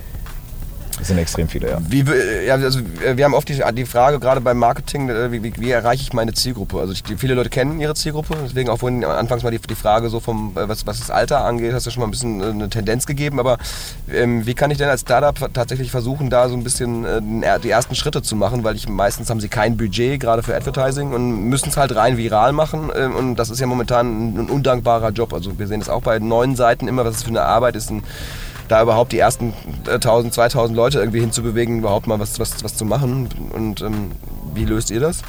[1.00, 1.78] Das sind extrem viele, ja.
[1.88, 2.04] Wie,
[2.46, 2.82] ja also
[3.16, 6.12] wir haben oft die, die Frage, gerade beim Marketing, äh, wie, wie, wie, erreiche ich
[6.12, 6.80] meine Zielgruppe?
[6.80, 10.10] Also die, viele Leute kennen ihre Zielgruppe, deswegen auch vorhin anfangs mal die, die Frage
[10.10, 12.46] so vom, äh, was, was das Alter angeht, hast du schon mal ein bisschen äh,
[12.48, 13.58] eine Tendenz gegeben, aber
[14.12, 17.70] ähm, wie kann ich denn als Startup tatsächlich versuchen, da so ein bisschen äh, die
[17.70, 21.46] ersten Schritte zu machen, weil ich meistens haben sie kein Budget, gerade für Advertising und
[21.46, 25.34] müssen es halt rein viral machen äh, und das ist ja momentan ein undankbarer Job.
[25.34, 27.90] Also wir sehen es auch bei neuen Seiten immer, was es für eine Arbeit ist,
[27.90, 28.04] ein
[28.70, 29.54] da überhaupt die ersten
[29.88, 33.28] 1000, äh, 2000 Leute irgendwie hinzubewegen, überhaupt mal was, was, was zu machen.
[33.54, 34.12] Und ähm,
[34.54, 35.22] wie löst ihr das?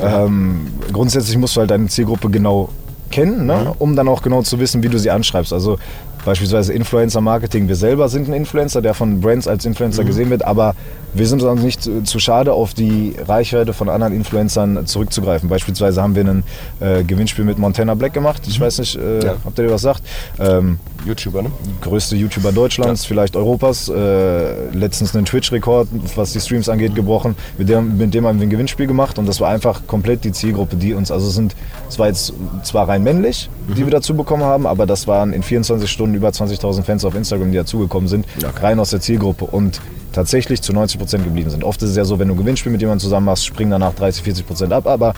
[0.00, 2.70] Ähm, grundsätzlich musst du halt deine Zielgruppe genau
[3.10, 3.66] kennen, ne?
[3.66, 3.72] mhm.
[3.78, 5.52] um dann auch genau zu wissen, wie du sie anschreibst.
[5.52, 5.78] Also
[6.24, 7.68] beispielsweise Influencer-Marketing.
[7.68, 10.06] Wir selber sind ein Influencer, der von Brands als Influencer mhm.
[10.06, 10.74] gesehen wird, aber
[11.14, 15.48] wir sind uns nicht zu schade, auf die Reichweite von anderen Influencern zurückzugreifen.
[15.48, 16.42] Beispielsweise haben wir ein
[16.80, 18.42] äh, Gewinnspiel mit Montana Black gemacht.
[18.48, 18.64] Ich mhm.
[18.64, 19.36] weiß nicht, äh, ja.
[19.44, 20.02] ob der dir was sagt.
[20.40, 21.52] Ähm, YouTuber, ne?
[21.82, 23.08] Größte YouTuber Deutschlands, ja.
[23.08, 23.88] vielleicht Europas.
[23.88, 27.36] Äh, letztens einen Twitch-Rekord, was die Streams angeht, gebrochen.
[27.58, 30.32] Mit dem, mit dem haben wir ein Gewinnspiel gemacht und das war einfach komplett die
[30.32, 31.54] Zielgruppe, die uns, also sind,
[31.88, 32.32] es war jetzt
[32.64, 33.86] zwar rein männlich, die mhm.
[33.86, 37.50] wir dazu bekommen haben, aber das waren in 24 Stunden über 20.000 Fans auf Instagram,
[37.50, 38.48] die dazugekommen sind, okay.
[38.60, 39.44] rein aus der Zielgruppe.
[39.44, 39.80] Und
[40.12, 41.64] tatsächlich zu 90 Prozent geblieben sind.
[41.64, 43.94] Oft ist es ja so, wenn du ein Gewinnspiel mit jemandem zusammen machst, springen danach
[43.94, 44.86] 30, 40 Prozent ab.
[44.86, 45.14] Aber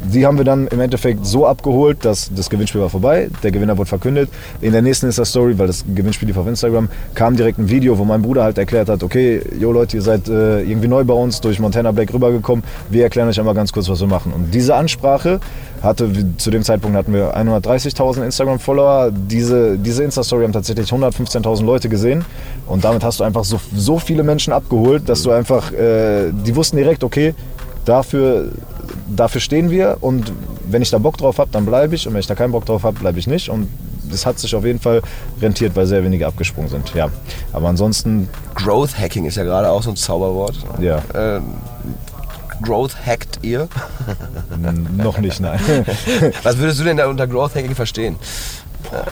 [0.00, 3.76] die haben wir dann im Endeffekt so abgeholt, dass das Gewinnspiel war vorbei, der Gewinner
[3.76, 4.30] wurde verkündet.
[4.60, 8.04] In der nächsten Insta-Story, weil das Gewinnspiel lief auf Instagram, kam direkt ein Video, wo
[8.04, 11.40] mein Bruder halt erklärt hat, okay, yo Leute, ihr seid äh, irgendwie neu bei uns,
[11.40, 14.32] durch Montana Black rübergekommen, wir erklären euch einmal ganz kurz, was wir machen.
[14.32, 15.40] Und diese Ansprache
[15.82, 21.88] hatte, zu dem Zeitpunkt hatten wir 130.000 Instagram-Follower, diese, diese Insta-Story haben tatsächlich 115.000 Leute
[21.88, 22.24] gesehen
[22.66, 26.54] und damit hast du einfach so, so viele Menschen abgeholt, dass du einfach, äh, die
[26.54, 27.34] wussten direkt, okay,
[27.84, 28.50] dafür
[29.08, 30.32] dafür stehen wir und
[30.68, 32.66] wenn ich da Bock drauf habe, dann bleibe ich und wenn ich da keinen Bock
[32.66, 33.68] drauf habe, bleibe ich nicht und
[34.10, 35.02] das hat sich auf jeden Fall
[35.40, 36.94] rentiert, weil sehr wenige abgesprungen sind.
[36.94, 37.10] Ja,
[37.52, 40.56] aber ansonsten Growth Hacking ist ja gerade auch so ein Zauberwort.
[40.80, 40.98] Ja.
[41.14, 41.40] Äh,
[42.62, 43.68] Growth hackt ihr?
[44.96, 45.60] Noch nicht, nein.
[46.42, 48.16] Was würdest du denn da unter Growth Hacking verstehen?
[48.90, 49.04] Boah,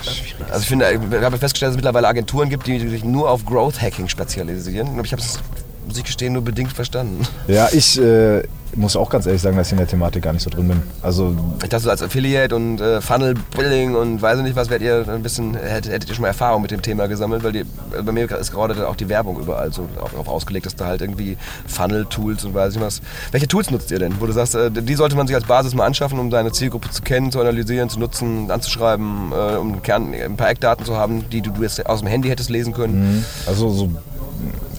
[0.51, 3.45] also ich finde, ich habe festgestellt, dass es mittlerweile Agenturen gibt, die sich nur auf
[3.45, 4.99] Growth Hacking spezialisieren.
[5.05, 5.41] Ich habe es,
[5.87, 7.27] muss ich gestehen, nur bedingt verstanden.
[7.49, 8.43] Ja, ich, äh,
[8.77, 10.83] muss auch ganz ehrlich sagen, dass ich in der Thematik gar nicht so drin bin.
[11.03, 14.87] Also ich dachte, so als Affiliate und äh, Funnel Building und weiß nicht was, werdet
[14.87, 17.65] ihr ein bisschen, hättet, hättet ihr schon mal Erfahrung mit dem Thema gesammelt, weil die,
[18.05, 21.37] bei mir ist gerade auch die Werbung überall so darauf ausgelegt, dass da halt irgendwie
[21.67, 23.01] Funnel-Tools und weiß nicht was.
[23.33, 24.21] Welche Tools nutzt ihr denn?
[24.21, 26.91] Wo du sagst, äh, die sollte man sich als Basis mal anschaffen, um seine Zielgruppe
[26.91, 31.29] zu kennen, zu analysieren, zu nutzen, anzuschreiben, äh, um Kern, ein paar Eckdaten zu haben,
[31.31, 33.17] die du jetzt aus dem Handy hättest lesen können.
[33.17, 33.25] Mhm.
[33.47, 33.91] Also so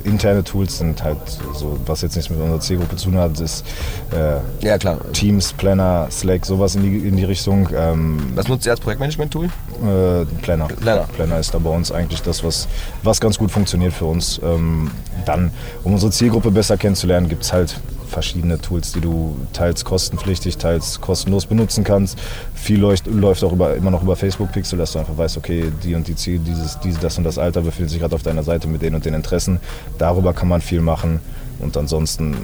[0.07, 1.17] interne Tools sind halt
[1.53, 3.65] so, was jetzt nichts mit unserer Zielgruppe zu tun hat, ist
[4.11, 4.99] äh, ja, klar.
[5.13, 7.69] Teams, Planner, Slack, sowas in die, in die Richtung.
[7.75, 9.45] Ähm, was nutzt ihr als Projektmanagement-Tool?
[9.45, 10.67] Äh, Planner.
[10.67, 11.07] Planner.
[11.15, 12.67] Planner ist da bei uns eigentlich das, was,
[13.03, 14.39] was ganz gut funktioniert für uns.
[14.43, 14.91] Ähm,
[15.25, 15.51] dann,
[15.83, 21.01] um unsere Zielgruppe besser kennenzulernen, gibt es halt verschiedene Tools, die du teils kostenpflichtig, teils
[21.01, 22.17] kostenlos benutzen kannst.
[22.53, 25.71] Viel läuft, läuft auch über, immer noch über Facebook Pixel, dass du einfach weißt, okay,
[25.83, 28.43] die und die Ziel, dieses, dieses, das und das Alter befindet sich gerade auf deiner
[28.43, 29.59] Seite mit den und den Interessen.
[29.97, 31.19] Darüber kann man viel machen.
[31.59, 32.37] Und ansonsten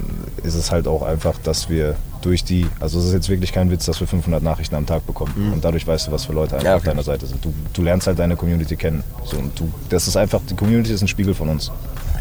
[0.43, 3.70] ist es halt auch einfach, dass wir durch die, also es ist jetzt wirklich kein
[3.70, 5.34] Witz, dass wir 500 Nachrichten am Tag bekommen.
[5.36, 5.53] Mhm.
[5.53, 6.80] Und dadurch weißt du, was für Leute einfach ja, okay.
[6.80, 7.43] auf deiner Seite sind.
[7.43, 9.03] Du, du lernst halt deine Community kennen.
[9.24, 11.72] So, und du, das ist einfach, die Community ist ein Spiegel von uns.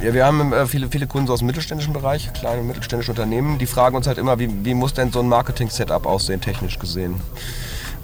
[0.03, 3.59] Ja, wir haben äh, viele, viele Kunden aus dem mittelständischen Bereich, kleine und mittelständische Unternehmen,
[3.59, 7.21] die fragen uns halt immer, wie, wie muss denn so ein Marketing-Setup aussehen, technisch gesehen.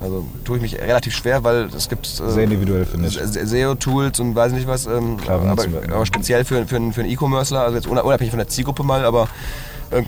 [0.01, 4.21] Also tue ich mich relativ schwer, weil es gibt äh, sehr individuell finde ich SEO-Tools
[4.21, 7.77] und weiß nicht was, ähm, Klar, aber, aber, speziell für, für, für einen E-Commercer, also
[7.77, 9.29] jetzt unabhängig von der Zielgruppe mal, aber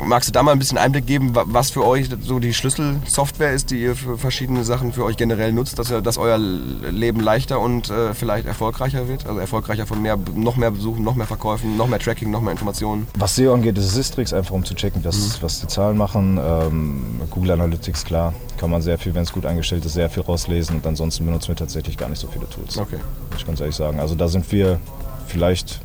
[0.04, 3.70] magst du da mal ein bisschen Einblick geben, was für euch so die Schlüsselsoftware ist,
[3.70, 7.90] die ihr für verschiedene Sachen für euch generell nutzt, dass, dass euer Leben leichter und
[7.90, 9.26] äh, vielleicht erfolgreicher wird?
[9.26, 12.52] Also erfolgreicher von mehr, noch mehr Besuchen, noch mehr Verkäufen, noch mehr Tracking, noch mehr
[12.52, 13.06] Informationen?
[13.16, 15.42] Was SEO angeht, ist es Sistrix, einfach um zu checken, was, mhm.
[15.42, 16.38] was die Zahlen machen.
[16.42, 20.22] Ähm, Google Analytics, klar, kann man sehr viel, wenn es gut eingestellt ist, sehr viel
[20.22, 22.78] rauslesen und ansonsten benutzen wir tatsächlich gar nicht so viele Tools.
[22.78, 22.98] Okay.
[23.30, 24.00] Muss ich ganz ehrlich sagen.
[24.00, 24.78] Also da sind wir
[25.26, 25.80] vielleicht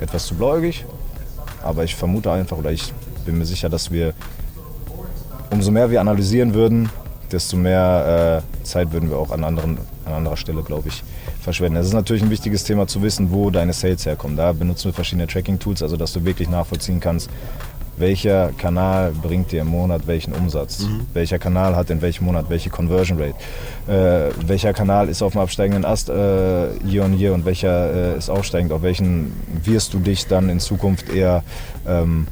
[0.00, 0.84] etwas zu blauäugig,
[1.68, 2.92] aber ich vermute einfach oder ich
[3.26, 4.14] bin mir sicher, dass wir,
[5.50, 6.88] umso mehr wir analysieren würden,
[7.30, 11.04] desto mehr äh, Zeit würden wir auch an, anderen, an anderer Stelle, glaube ich,
[11.42, 11.76] verschwenden.
[11.76, 14.34] Es ist natürlich ein wichtiges Thema zu wissen, wo deine Sales herkommen.
[14.34, 17.28] Da benutzen wir verschiedene Tracking-Tools, also dass du wirklich nachvollziehen kannst,
[17.98, 21.06] welcher Kanal bringt dir im Monat welchen Umsatz, mhm.
[21.12, 23.34] welcher Kanal hat in welchem Monat welche Conversion Rate,
[23.86, 28.18] äh, welcher Kanal ist auf dem absteigenden Ast äh, year on year und welcher äh,
[28.18, 29.32] ist aufsteigend, auf welchen
[29.64, 31.42] wirst du dich dann in Zukunft eher
[31.86, 32.26] ähm,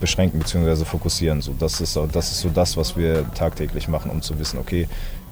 [0.00, 0.84] beschränken bzw.
[0.84, 1.40] fokussieren.
[1.40, 4.88] So, das, ist, das ist so das, was wir tagtäglich machen, um zu wissen, okay,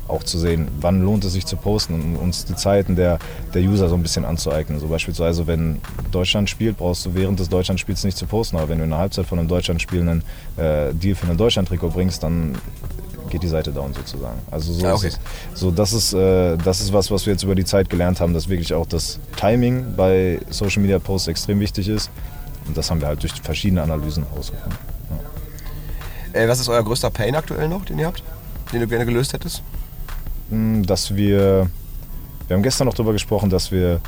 [0.09, 3.19] auch zu sehen, wann lohnt es sich zu posten und uns die Zeiten der,
[3.55, 4.79] der User so ein bisschen anzueignen.
[4.81, 5.81] So beispielsweise, wenn
[6.13, 8.99] Deutschland spielt, brauchst du während des Deutschlandspiels nicht zu posten, aber wenn du in der
[8.99, 10.23] Halbzeit von einem Deutschlandspiel einen
[10.57, 12.55] äh, Deal für ein Deutschland-Trikot bringst, dann
[13.31, 14.39] geht die Seite down sozusagen.
[14.51, 15.09] Also so Ah, okay.
[15.09, 15.21] ist
[15.55, 15.61] es.
[15.61, 18.35] So, das ist, äh, das ist was, was wir jetzt über die Zeit gelernt haben,
[18.35, 22.11] dass wirklich auch das Timing bei Social Media Posts extrem wichtig ist.
[22.67, 24.79] Und das haben wir halt durch verschiedene Analysen herausgefunden.
[26.33, 28.23] Äh, was ist euer größter Pain aktuell noch, den ihr habt?
[28.73, 29.63] Den du gerne gelöst hättest?
[30.51, 31.69] Dass wir,
[32.47, 34.01] wir haben gestern noch darüber gesprochen, dass wir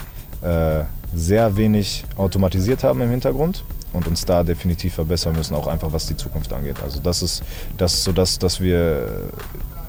[0.43, 0.85] äh,
[1.15, 6.07] sehr wenig automatisiert haben im Hintergrund und uns da definitiv verbessern müssen, auch einfach was
[6.07, 6.77] die Zukunft angeht.
[6.83, 7.43] Also das ist,
[7.77, 9.31] das ist so, dass, dass wir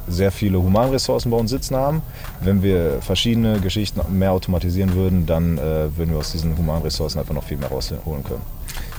[0.08, 2.02] sehr viele Humanressourcen bei uns sitzen haben.
[2.42, 7.34] Wenn wir verschiedene Geschichten mehr automatisieren würden, dann äh, würden wir aus diesen Humanressourcen einfach
[7.34, 8.42] noch viel mehr rausholen können.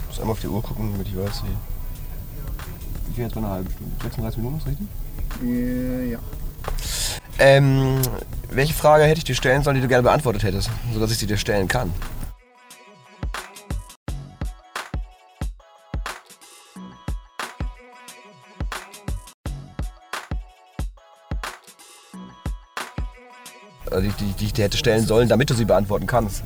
[0.02, 3.08] Ich muss einmal auf die Uhr gucken, damit ich weiß, wie.
[3.08, 3.92] Wie viel jetzt bei einer halben Stunde?
[4.02, 6.12] 36 Minuten, ist richtig?
[6.12, 6.18] Ja.
[7.38, 8.00] Ähm,
[8.50, 11.26] welche Frage hätte ich dir stellen sollen, die du gerne beantwortet hättest, sodass ich sie
[11.26, 11.92] dir stellen kann?
[24.00, 26.42] Die, die, die ich dir hätte stellen sollen, damit du sie beantworten kannst.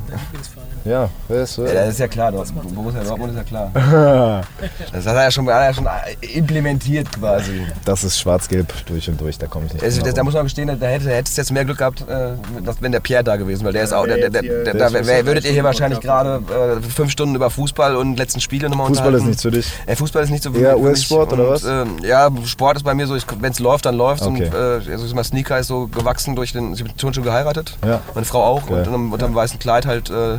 [0.84, 1.62] Ja, weißt du?
[1.66, 3.70] Ja, das ist ja klar, Dort- Borussia Dortmund ist ja klar.
[4.92, 5.86] Das hat er ja schon, hat er ja schon
[6.34, 7.62] implementiert quasi.
[7.84, 10.24] Das ist schwarz-gelb durch und durch, da komme ich nicht Also, drum da herum.
[10.26, 12.32] muss man gestehen, da hätte, hättest du jetzt mehr Glück gehabt, äh,
[12.64, 13.72] dass, wenn der Pierre da gewesen wäre.
[13.72, 14.92] Der ist auch, der, der, der, der, da
[15.26, 16.42] würdet ihr hier wahrscheinlich gerade
[16.80, 19.28] äh, fünf Stunden über Fußball und letzten Spiele nochmal Fußball ist unterhalten.
[19.28, 19.72] nichts für dich.
[19.86, 20.74] Äh, Fußball ist nicht so für mich.
[20.76, 21.64] US-Sport oder was?
[21.64, 24.46] ähm, ja, Sport ist bei mir so, wenn es läuft, dann läuft Okay.
[24.46, 24.56] Und äh,
[24.92, 26.72] also ich sag mal, Sneaker ist so gewachsen durch den.
[26.74, 27.76] Ich habe Turnschuh geheiratet.
[27.84, 28.00] Ja.
[28.14, 28.66] Meine Frau auch.
[28.66, 28.86] Geil.
[28.86, 30.38] Und unter, unter einem weißen Kleid halt äh,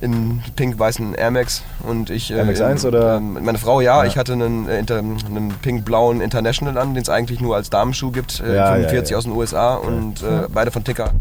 [0.00, 1.62] in pink-weißen Air Max.
[1.86, 2.30] Und ich.
[2.30, 3.16] Äh, Air Max in, 1 oder?
[3.16, 4.02] Ähm, meine Frau, ja.
[4.02, 4.04] Ja.
[4.08, 8.10] Ich hatte einen, äh, inter, einen pink-blauen International an, den es eigentlich nur als Damenschuh
[8.10, 8.40] gibt.
[8.40, 9.18] Äh, Ja, ja, 45 ja.
[9.18, 9.74] aus den USA.
[9.74, 11.12] Und äh, beide von Tinker.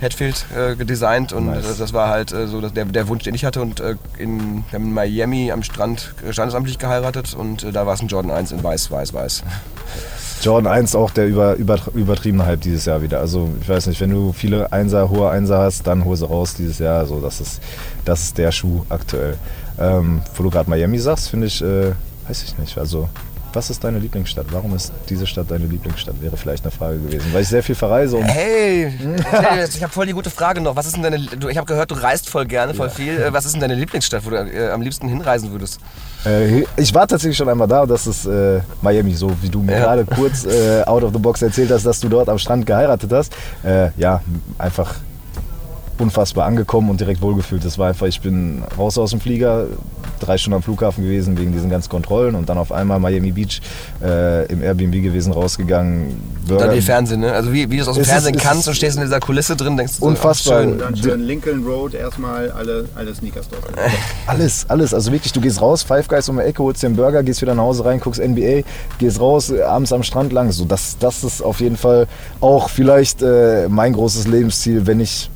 [0.00, 1.74] Hatfield äh, gedesignt und Nice.
[1.74, 4.64] äh, das war halt äh, so der, der Wunsch, den ich hatte und äh, in,
[4.70, 8.52] wir haben in Miami am Strand standesamtlich geheiratet und da war es ein Jordan 1
[8.52, 9.42] in weiß, weiß, weiß.
[10.42, 13.20] Jordan 1 auch der über, über, übertriebene Hype dieses Jahr wieder.
[13.20, 16.54] Also ich weiß nicht, wenn du viele Einser, hohe Einser hast, dann hol sie raus
[16.54, 17.00] dieses Jahr.
[17.00, 17.60] Also das ist,
[18.04, 19.36] das ist der Schuh aktuell.
[19.78, 21.92] Ähm, wo du gerade Miami sagst, finde ich, äh,
[22.28, 22.78] weiß ich nicht.
[22.78, 23.08] Also
[23.52, 24.46] was ist deine Lieblingsstadt?
[24.50, 26.20] Warum ist diese Stadt deine Lieblingsstadt?
[26.20, 27.32] Wäre vielleicht eine Frage gewesen.
[27.32, 28.92] Weil ich sehr viel verreise und Hey,
[29.74, 30.76] ich habe voll die gute Frage noch.
[30.76, 33.18] Was ist denn deine, ich habe gehört, du reist voll gerne, voll viel.
[33.20, 35.80] Äh, Was ist denn deine Lieblingsstadt, wo du äh, am liebsten hinreisen würdest?
[36.26, 39.72] Äh, ich war tatsächlich schon einmal da, das ist äh, Miami, so wie du mir
[39.72, 39.78] Ja.
[39.80, 43.10] gerade kurz äh, out of the box erzählt hast, dass du dort am Strand geheiratet
[43.12, 43.32] hast.
[43.64, 44.20] Äh, ja,
[44.58, 44.94] einfach
[46.00, 47.64] unfassbar angekommen und direkt wohlgefühlt.
[47.64, 49.66] Das war einfach, ich bin raus aus dem Flieger,
[50.20, 53.60] drei Stunden am Flughafen gewesen wegen diesen ganzen Kontrollen und dann auf einmal Miami Beach
[54.02, 56.16] äh, im Airbnb gewesen, rausgegangen.
[56.46, 57.32] Burger- Dann wie Fernsehen, ne?
[57.32, 58.96] Also wie, wie du es aus dem Es ist- Fernsehen es kannst ist- und stehst
[58.96, 60.58] in dieser Kulisse drin, denkst du so, Unfassbar.
[60.58, 60.72] ach, schön.
[60.72, 63.64] Und dann schön Lincoln Road erstmal alle, alle Sneakers dort.
[64.26, 64.92] Alles, alles.
[64.92, 67.40] Also wirklich, du gehst raus, Five Guys um die Ecke, holst dir einen Burger, gehst
[67.40, 68.62] wieder nach Hause rein, guckst NBA,
[68.98, 70.52] gehst raus, äh, abends am Strand lang.
[70.52, 72.06] So, das, das ist auf jeden Fall
[72.40, 75.30] auch vielleicht äh, mein großes Lebensziel, wenn ich.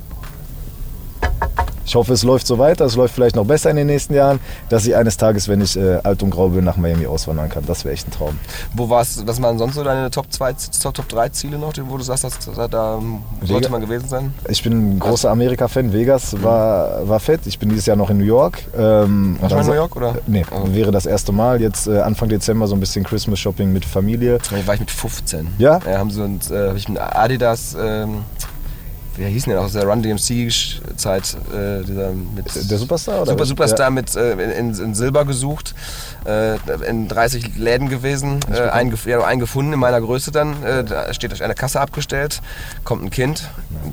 [1.85, 4.39] Ich hoffe, es läuft so weiter, es läuft vielleicht noch besser in den nächsten Jahren,
[4.69, 7.65] dass ich eines Tages, wenn ich äh, alt und grau bin, nach Miami auswandern kann.
[7.65, 8.37] Das wäre echt ein Traum.
[8.73, 10.53] Wo warst was waren sonst so deine Top 2,
[10.93, 12.99] Top 3 Ziele noch, wo du sagst, dass, da, da
[13.43, 14.33] sollte man gewesen sein?
[14.47, 15.91] Ich bin ein großer Amerika-Fan.
[15.93, 17.41] Vegas war, war fett.
[17.45, 18.59] Ich bin dieses Jahr noch in New York.
[18.77, 20.15] Ähm, Warst du mal in New York, oder?
[20.27, 20.73] Nee, Oh.
[20.73, 21.61] wäre das erste Mal.
[21.61, 24.37] Jetzt äh, Anfang Dezember so ein bisschen Christmas-Shopping mit Familie.
[24.49, 25.47] Da war ich mit 15.
[25.57, 25.79] Ja?
[25.85, 28.19] Ja, haben sie uns, äh, hab ich mit Adidas, ähm,
[29.15, 33.21] wie hieß denn der aus der Run DMC-Zeit, äh, dieser mit Der Superstar?
[33.21, 33.45] Oder Super?
[33.45, 35.75] Superstar mit äh, in, in Silber gesucht,
[36.25, 36.55] äh,
[36.87, 41.13] in 30 Läden gewesen, äh, einen, ja, einen gefunden in meiner Größe dann, äh, da
[41.13, 42.41] steht eine Kasse abgestellt,
[42.83, 43.49] kommt ein Kind,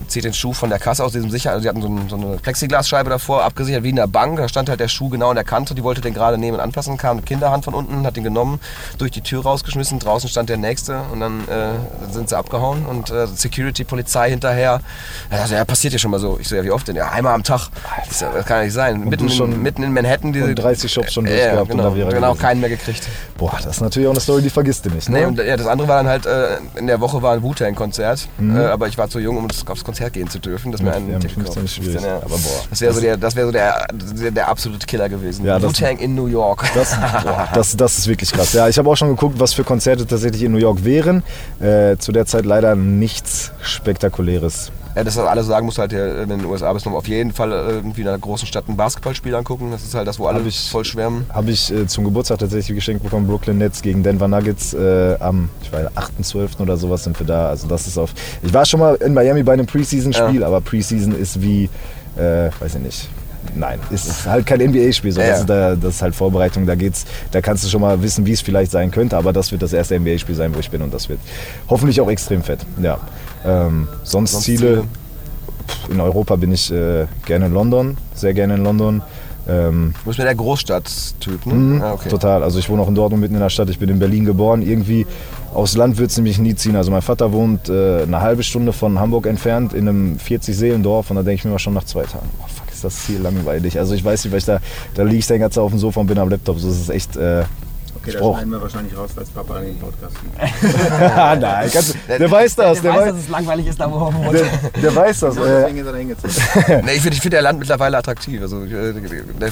[0.09, 2.17] zieht den Schuh von der Kasse aus diesem Sicher, also die hatten so, ein, so
[2.17, 5.35] eine Plexiglasscheibe davor, abgesichert wie in der Bank, da stand halt der Schuh genau in
[5.35, 8.17] der Kante, die wollte den gerade nehmen und anpassen, kam eine Kinderhand von unten, hat
[8.17, 8.59] den genommen,
[8.97, 13.11] durch die Tür rausgeschmissen, draußen stand der Nächste und dann äh, sind sie abgehauen und
[13.11, 14.81] äh, Security, Polizei hinterher, ja,
[15.31, 16.39] also, ja, passiert ja schon mal so.
[16.41, 16.97] Ich so, ja, wie oft denn?
[16.97, 17.69] Ja, einmal am Tag.
[18.11, 19.01] So, das kann ja nicht sein.
[19.09, 20.33] Mitten, schon- in, mitten in Manhattan.
[20.33, 23.03] Diese, und 30 Shops schon durchgehabt und genau, da wäre genau, keinen mehr gekriegt.
[23.39, 25.09] Boah, das ist natürlich auch eine Story, die vergisst du nicht.
[25.09, 25.21] Ne?
[25.21, 28.29] Nee, und ja, das andere war dann halt, äh, in der Woche war ein Wu-Tang-Konzert,
[28.39, 28.57] Mhm.
[28.57, 30.73] äh, aber ich war zu jung, um aufs Konzert gehen zu dürfen.
[30.73, 31.91] Das mir einen ja, mit Ticket 15 ist gekauft.
[31.93, 32.03] schwierig.
[32.07, 32.17] ja.
[32.17, 35.45] Aber boah, Das wäre so, der, das wär so der, der, der absolute Killer gewesen.
[35.45, 36.65] Ja, Wu-Tang in New York.
[36.75, 36.95] Das,
[37.25, 38.53] boah, das, das ist wirklich krass.
[38.53, 41.23] Ja, ich habe auch schon geguckt, was für Konzerte tatsächlich in New York wären.
[41.61, 46.29] Äh, zu der Zeit leider nichts Spektakuläres Ja, das alles sagen musst du halt, wenn
[46.29, 48.77] du in den USA bist, auf jeden Fall äh, irgendwie in einer großen Stadt ein
[48.77, 49.71] Basketballspiel angucken.
[49.71, 51.27] Das ist halt das, wo alle ich- voll schwärmen.
[51.33, 55.49] Habe ich äh, zum Geburtstag tatsächlich geschenkt bekommen, Brooklyn Nets gegen Denver Nuggets äh, am,
[55.63, 55.87] ich weiß,
[56.23, 56.61] 8.12.
[56.61, 57.49] oder sowas sind wir da.
[57.49, 58.11] Also das ist auf.
[58.43, 61.69] Ich war schon mal in Miami bei einem Preseason-Spiel, aber Preseason ist wie,
[62.17, 63.09] äh, weiß ich nicht.
[63.55, 65.41] Nein, ist halt kein NBA-Spiel, so Ja, das, ja.
[65.41, 68.33] ist da, das ist halt Vorbereitung, da geht's, da kannst du schon mal wissen, wie
[68.33, 70.93] es vielleicht sein könnte, aber das wird das erste NBA-Spiel sein, wo ich bin und
[70.93, 71.19] das wird
[71.69, 72.61] hoffentlich auch extrem fett.
[72.81, 72.99] Ja.
[73.45, 74.85] Ähm, sonst, Sonst Ziele, Ziele?
[75.89, 79.03] In Europa bin ich äh, gerne in London, sehr gerne in London.
[79.49, 81.55] Ähm, Du bist mir der Großstadttyp, ne?
[81.55, 82.09] Mhm, Ah, okay.
[82.09, 82.43] Total.
[82.43, 83.71] Also ich wohne auch in Dortmund mitten in der Stadt.
[83.71, 84.61] Ich bin in Berlin geboren.
[84.63, 85.07] Irgendwie
[85.55, 86.77] aufs Land wird es nämlich nie ziehen.
[86.77, 91.17] Also mein Vater wohnt äh, eine halbe Stunde von Hamburg entfernt in einem 40-Seelendorf und
[91.17, 93.79] da denke ich mir mal schon nach zwei Tagen, oh fuck, ist das Ziel langweilig.
[93.79, 94.59] Also ich weiß nicht, weil ich da,
[94.95, 96.59] da liege ich dann ganz auf dem Sofa und bin am Laptop.
[96.59, 97.17] So ist es echt.
[97.17, 97.45] Äh,
[98.03, 100.71] Okay, Ich das schneiden wir wahrscheinlich raus, weil es Papa in den Podcast sieht.
[101.41, 102.81] nein, du- der weiß das.
[102.81, 104.33] Der, weiß, es langweilig ist, da wo er wohnt.
[104.35, 105.37] der, der weiß das.
[105.37, 106.35] Äh, deswegen ist er hingezogen.
[106.87, 108.41] Nee, ich finde ich find der Land mittlerweile attraktiv.
[108.41, 108.95] Also, äh,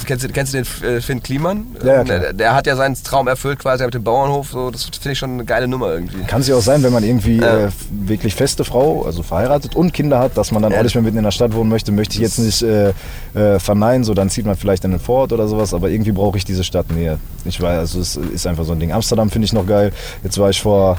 [0.07, 1.67] kennst, du, kennst du den äh, Finn Kliman?
[1.83, 2.19] Ja, ja, klar.
[2.21, 4.51] der, der hat ja seinen Traum erfüllt quasi mit dem Bauernhof.
[4.51, 6.23] So, das finde ich schon eine geile Nummer irgendwie.
[6.25, 7.67] Kann es ja auch sein, wenn man irgendwie Ja.
[7.67, 10.79] äh, wirklich feste Frau, also verheiratet und Kinder hat, dass man dann Ja.
[10.79, 12.93] auch nicht mehr mitten in der Stadt wohnen möchte, möchte ich jetzt nicht äh,
[13.35, 16.39] äh, verneinen, so dann zieht man vielleicht in den Vorort oder sowas, aber irgendwie brauche
[16.39, 17.19] ich diese Stadtnähe.
[17.45, 18.93] Ich weiß, also es ist einfach so ein Ding.
[18.93, 19.93] Amsterdam finde ich noch geil.
[20.23, 20.99] Jetzt war ich vor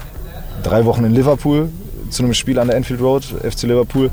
[0.63, 1.69] drei Wochen in Liverpool
[2.09, 4.09] zu einem Spiel an der Enfield Road, FC Liverpool.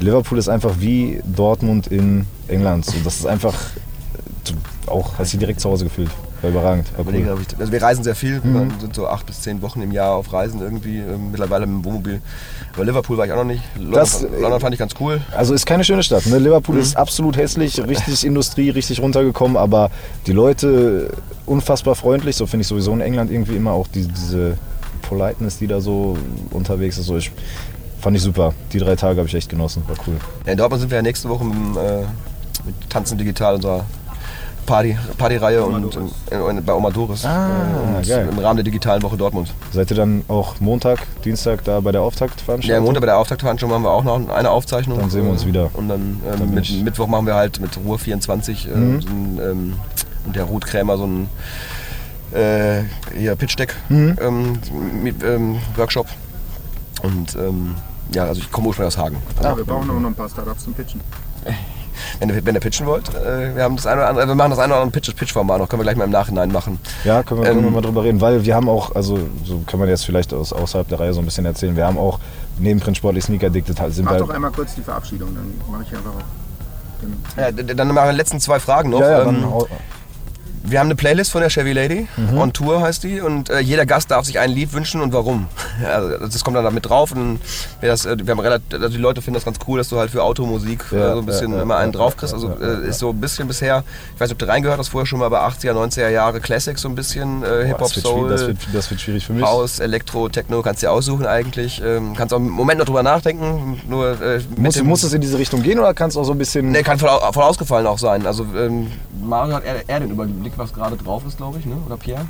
[0.00, 2.86] Liverpool ist einfach wie Dortmund in England.
[2.86, 3.54] So, das ist einfach
[4.86, 6.10] auch, hast du direkt zu Hause gefühlt.
[6.42, 6.88] War überragend.
[6.98, 7.14] War cool.
[7.14, 8.70] ich, also wir reisen sehr viel, Mhm.
[8.72, 11.76] wir sind so acht bis zehn Wochen im Jahr auf Reisen irgendwie, ähm, mittlerweile mit
[11.76, 12.20] dem Wohnmobil.
[12.74, 13.62] Aber Liverpool war ich auch noch nicht.
[13.76, 15.20] London, Das, London fand ich ganz cool.
[15.36, 16.26] Also ist keine schöne Stadt.
[16.26, 16.38] Ne?
[16.38, 16.80] Liverpool Mhm.
[16.82, 19.90] ist absolut hässlich, richtig Industrie, richtig runtergekommen, aber
[20.26, 21.10] die Leute
[21.46, 22.36] unfassbar freundlich.
[22.36, 24.58] So finde ich sowieso in England irgendwie immer auch die, diese
[25.02, 26.16] Politeness, die da so
[26.50, 27.06] unterwegs ist.
[27.06, 27.30] So ich,
[28.00, 28.52] fand ich super.
[28.72, 29.82] Die drei Tage habe ich echt genossen.
[29.86, 30.14] War cool.
[30.46, 32.00] Ja, in Dortmund sind wir ja nächste Woche mit, äh,
[32.64, 33.84] mit Tanzen Digital, unserer
[34.66, 35.96] Party, Partyreihe und
[36.30, 37.24] äh, und bei Oma Doris.
[37.24, 37.48] Ah,
[37.94, 38.28] äh, und geil.
[38.30, 39.52] Im Rahmen der digitalen Woche Dortmund.
[39.72, 42.78] Seid ihr dann auch Montag, Dienstag da bei der Ja, Auftaktveranstaltung?
[42.78, 44.98] im Montag bei der Auftaktveranstaltung haben wir auch noch eine Aufzeichnung.
[45.00, 45.70] Dann sehen wir uns wieder.
[45.74, 49.00] Und dann, ähm, Dann mit, Mittwoch machen wir halt mit Ruhe 24 äh, Mhm.
[49.02, 49.72] so ein, ähm,
[50.26, 51.28] und der Ruth Krämer so ein
[52.32, 52.82] äh,
[53.18, 54.16] hier Pitch Deck Mhm.
[54.22, 54.58] ähm,
[55.24, 56.06] ähm, Workshop.
[57.02, 57.74] Und ähm,
[58.14, 59.16] ja, also ich komme ursprünglich aus Hagen.
[59.42, 61.00] Ja, wir brauchen aber noch ein paar Startups zum Pitchen.
[62.18, 64.50] Wenn ihr, wenn ihr pitchen wollt, äh, wir haben das eine oder andere, wir machen
[64.50, 66.78] das eine oder andere Pitch, Pitch-Format noch, können wir gleich mal im Nachhinein machen.
[67.04, 69.62] Ja, können wir, können wir Ähm, mal drüber reden, weil wir haben auch, also so
[69.66, 72.18] kann man jetzt vielleicht aus, außerhalb der Reihe so ein bisschen erzählen, wir haben auch
[72.58, 75.82] neben Print Sportlich Sneaker Addicted halt- sind Mach doch einmal kurz die Verabschiedung, dann mache
[75.84, 76.22] ich einfach auch.
[77.36, 79.00] Dann Ja, dann machen wir die letzten zwei Fragen noch.
[79.00, 79.66] ja, ja, Ähm, dann, hau-
[80.64, 82.38] Wir haben eine Playlist von der Chevy Lady, Mhm.
[82.38, 85.46] On Tour heißt die, und äh, jeder Gast darf sich ein Lied wünschen und warum.
[85.84, 87.40] Also, das kommt dann da mit drauf und
[87.80, 89.98] wir, das, äh, wir haben relativ, also die Leute finden das ganz cool, dass du
[89.98, 92.32] halt für Automusik Ja, äh, so ein bisschen ja, ja, immer einen ja, drauf kriegst.
[92.34, 93.82] Also ja, ja, äh, ist so ein bisschen bisher,
[94.14, 96.80] ich weiß nicht, ob du reingehört hast, vorher schon mal bei 80er, 90er Jahre Classics
[96.82, 99.32] so ein bisschen, äh, Hip-Hop, das, wird schwierig, Soul, das, wird, das wird schwierig für
[99.32, 99.44] mich.
[99.44, 101.82] Haus, Elektro, Techno, kannst du dir aussuchen eigentlich.
[101.84, 105.20] Ähm, kannst auch einen Moment noch drüber nachdenken, nur äh, Muss, dem- muss es in
[105.20, 106.70] diese Richtung gehen oder kann es auch so ein bisschen.
[106.70, 108.26] Ne, kann voll, voll ausgefallen auch sein.
[108.26, 108.88] Also ähm,
[109.22, 111.76] Mario hat eher, eher den Überblick, was gerade drauf ist, glaube ich, ne?
[111.86, 112.26] Oder Pierre?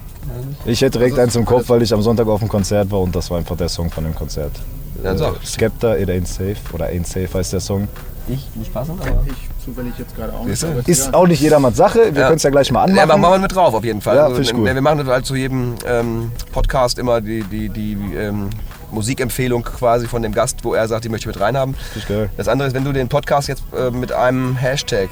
[0.65, 3.15] Ich hätte direkt eins im Kopf, weil ich am Sonntag auf dem Konzert war und
[3.15, 4.53] das war einfach der Song von dem Konzert.
[5.03, 5.13] Ja.
[5.13, 7.89] Äh, Skepta, It Ain't Safe oder Ain't Safe heißt der Song.
[8.29, 9.25] Ich nicht passend, aber.
[9.27, 10.63] ich zufällig jetzt gerade auch nicht.
[10.63, 12.27] Aber Ist auch nicht jedermanns Sache, wir Ja.
[12.29, 13.21] können es ja gleich mal Ja, anmachen.
[13.21, 14.15] machen wir mit drauf auf jeden Fall.
[14.17, 14.65] Ja, also, ich gut.
[14.65, 18.51] Wir machen halt zu jedem ähm, Podcast immer die, die, die ähm,
[18.93, 21.75] Musikempfehlung quasi von dem Gast, wo er sagt, die möchte ich mit reinhaben.
[22.07, 22.31] Geil.
[22.37, 25.09] Das andere ist, wenn du den Podcast jetzt äh, mit einem Hashtag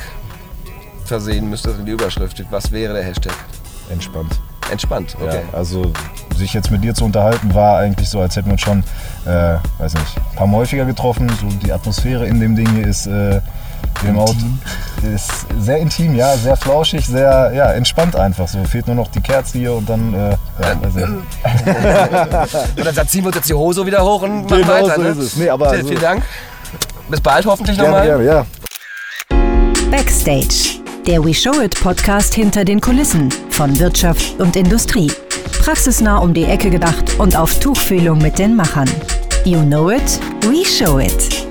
[1.11, 3.35] versehen müsstest in die Überschrift, was wäre der Hashtag?
[3.91, 4.39] Entspannt.
[4.71, 5.43] Entspannt, okay.
[5.53, 5.93] Ja, also
[6.37, 8.85] sich jetzt mit dir zu unterhalten, war eigentlich so, als hätten wir uns schon,
[9.27, 11.29] äh, weiß nicht, ein paar Mal häufiger getroffen.
[11.41, 13.41] So die Atmosphäre in dem Ding hier ist äh,
[14.07, 14.37] im Auto
[15.13, 18.47] ist sehr intim, ja, sehr flauschig, sehr ja, entspannt einfach.
[18.47, 22.77] So fehlt nur noch die Kerze hier und dann, äh, ja, weiß ich.
[22.87, 24.95] Und dann ziehen wir uns jetzt die Hose wieder hoch und machen Genau weiter.
[24.95, 25.09] so ne?
[25.09, 25.37] ist es.
[25.37, 26.23] Nee, aber Vielen Dank.
[27.09, 28.25] Bis bald hoffentlich nochmal.
[28.25, 28.47] ja.
[29.91, 30.80] Backstage.
[31.11, 35.11] Der We Show It Podcast hinter den Kulissen von Wirtschaft und Industrie.
[35.61, 38.89] Praxisnah um die Ecke gedacht und auf Tuchfühlung mit den Machern.
[39.45, 41.50] You know it, we show it.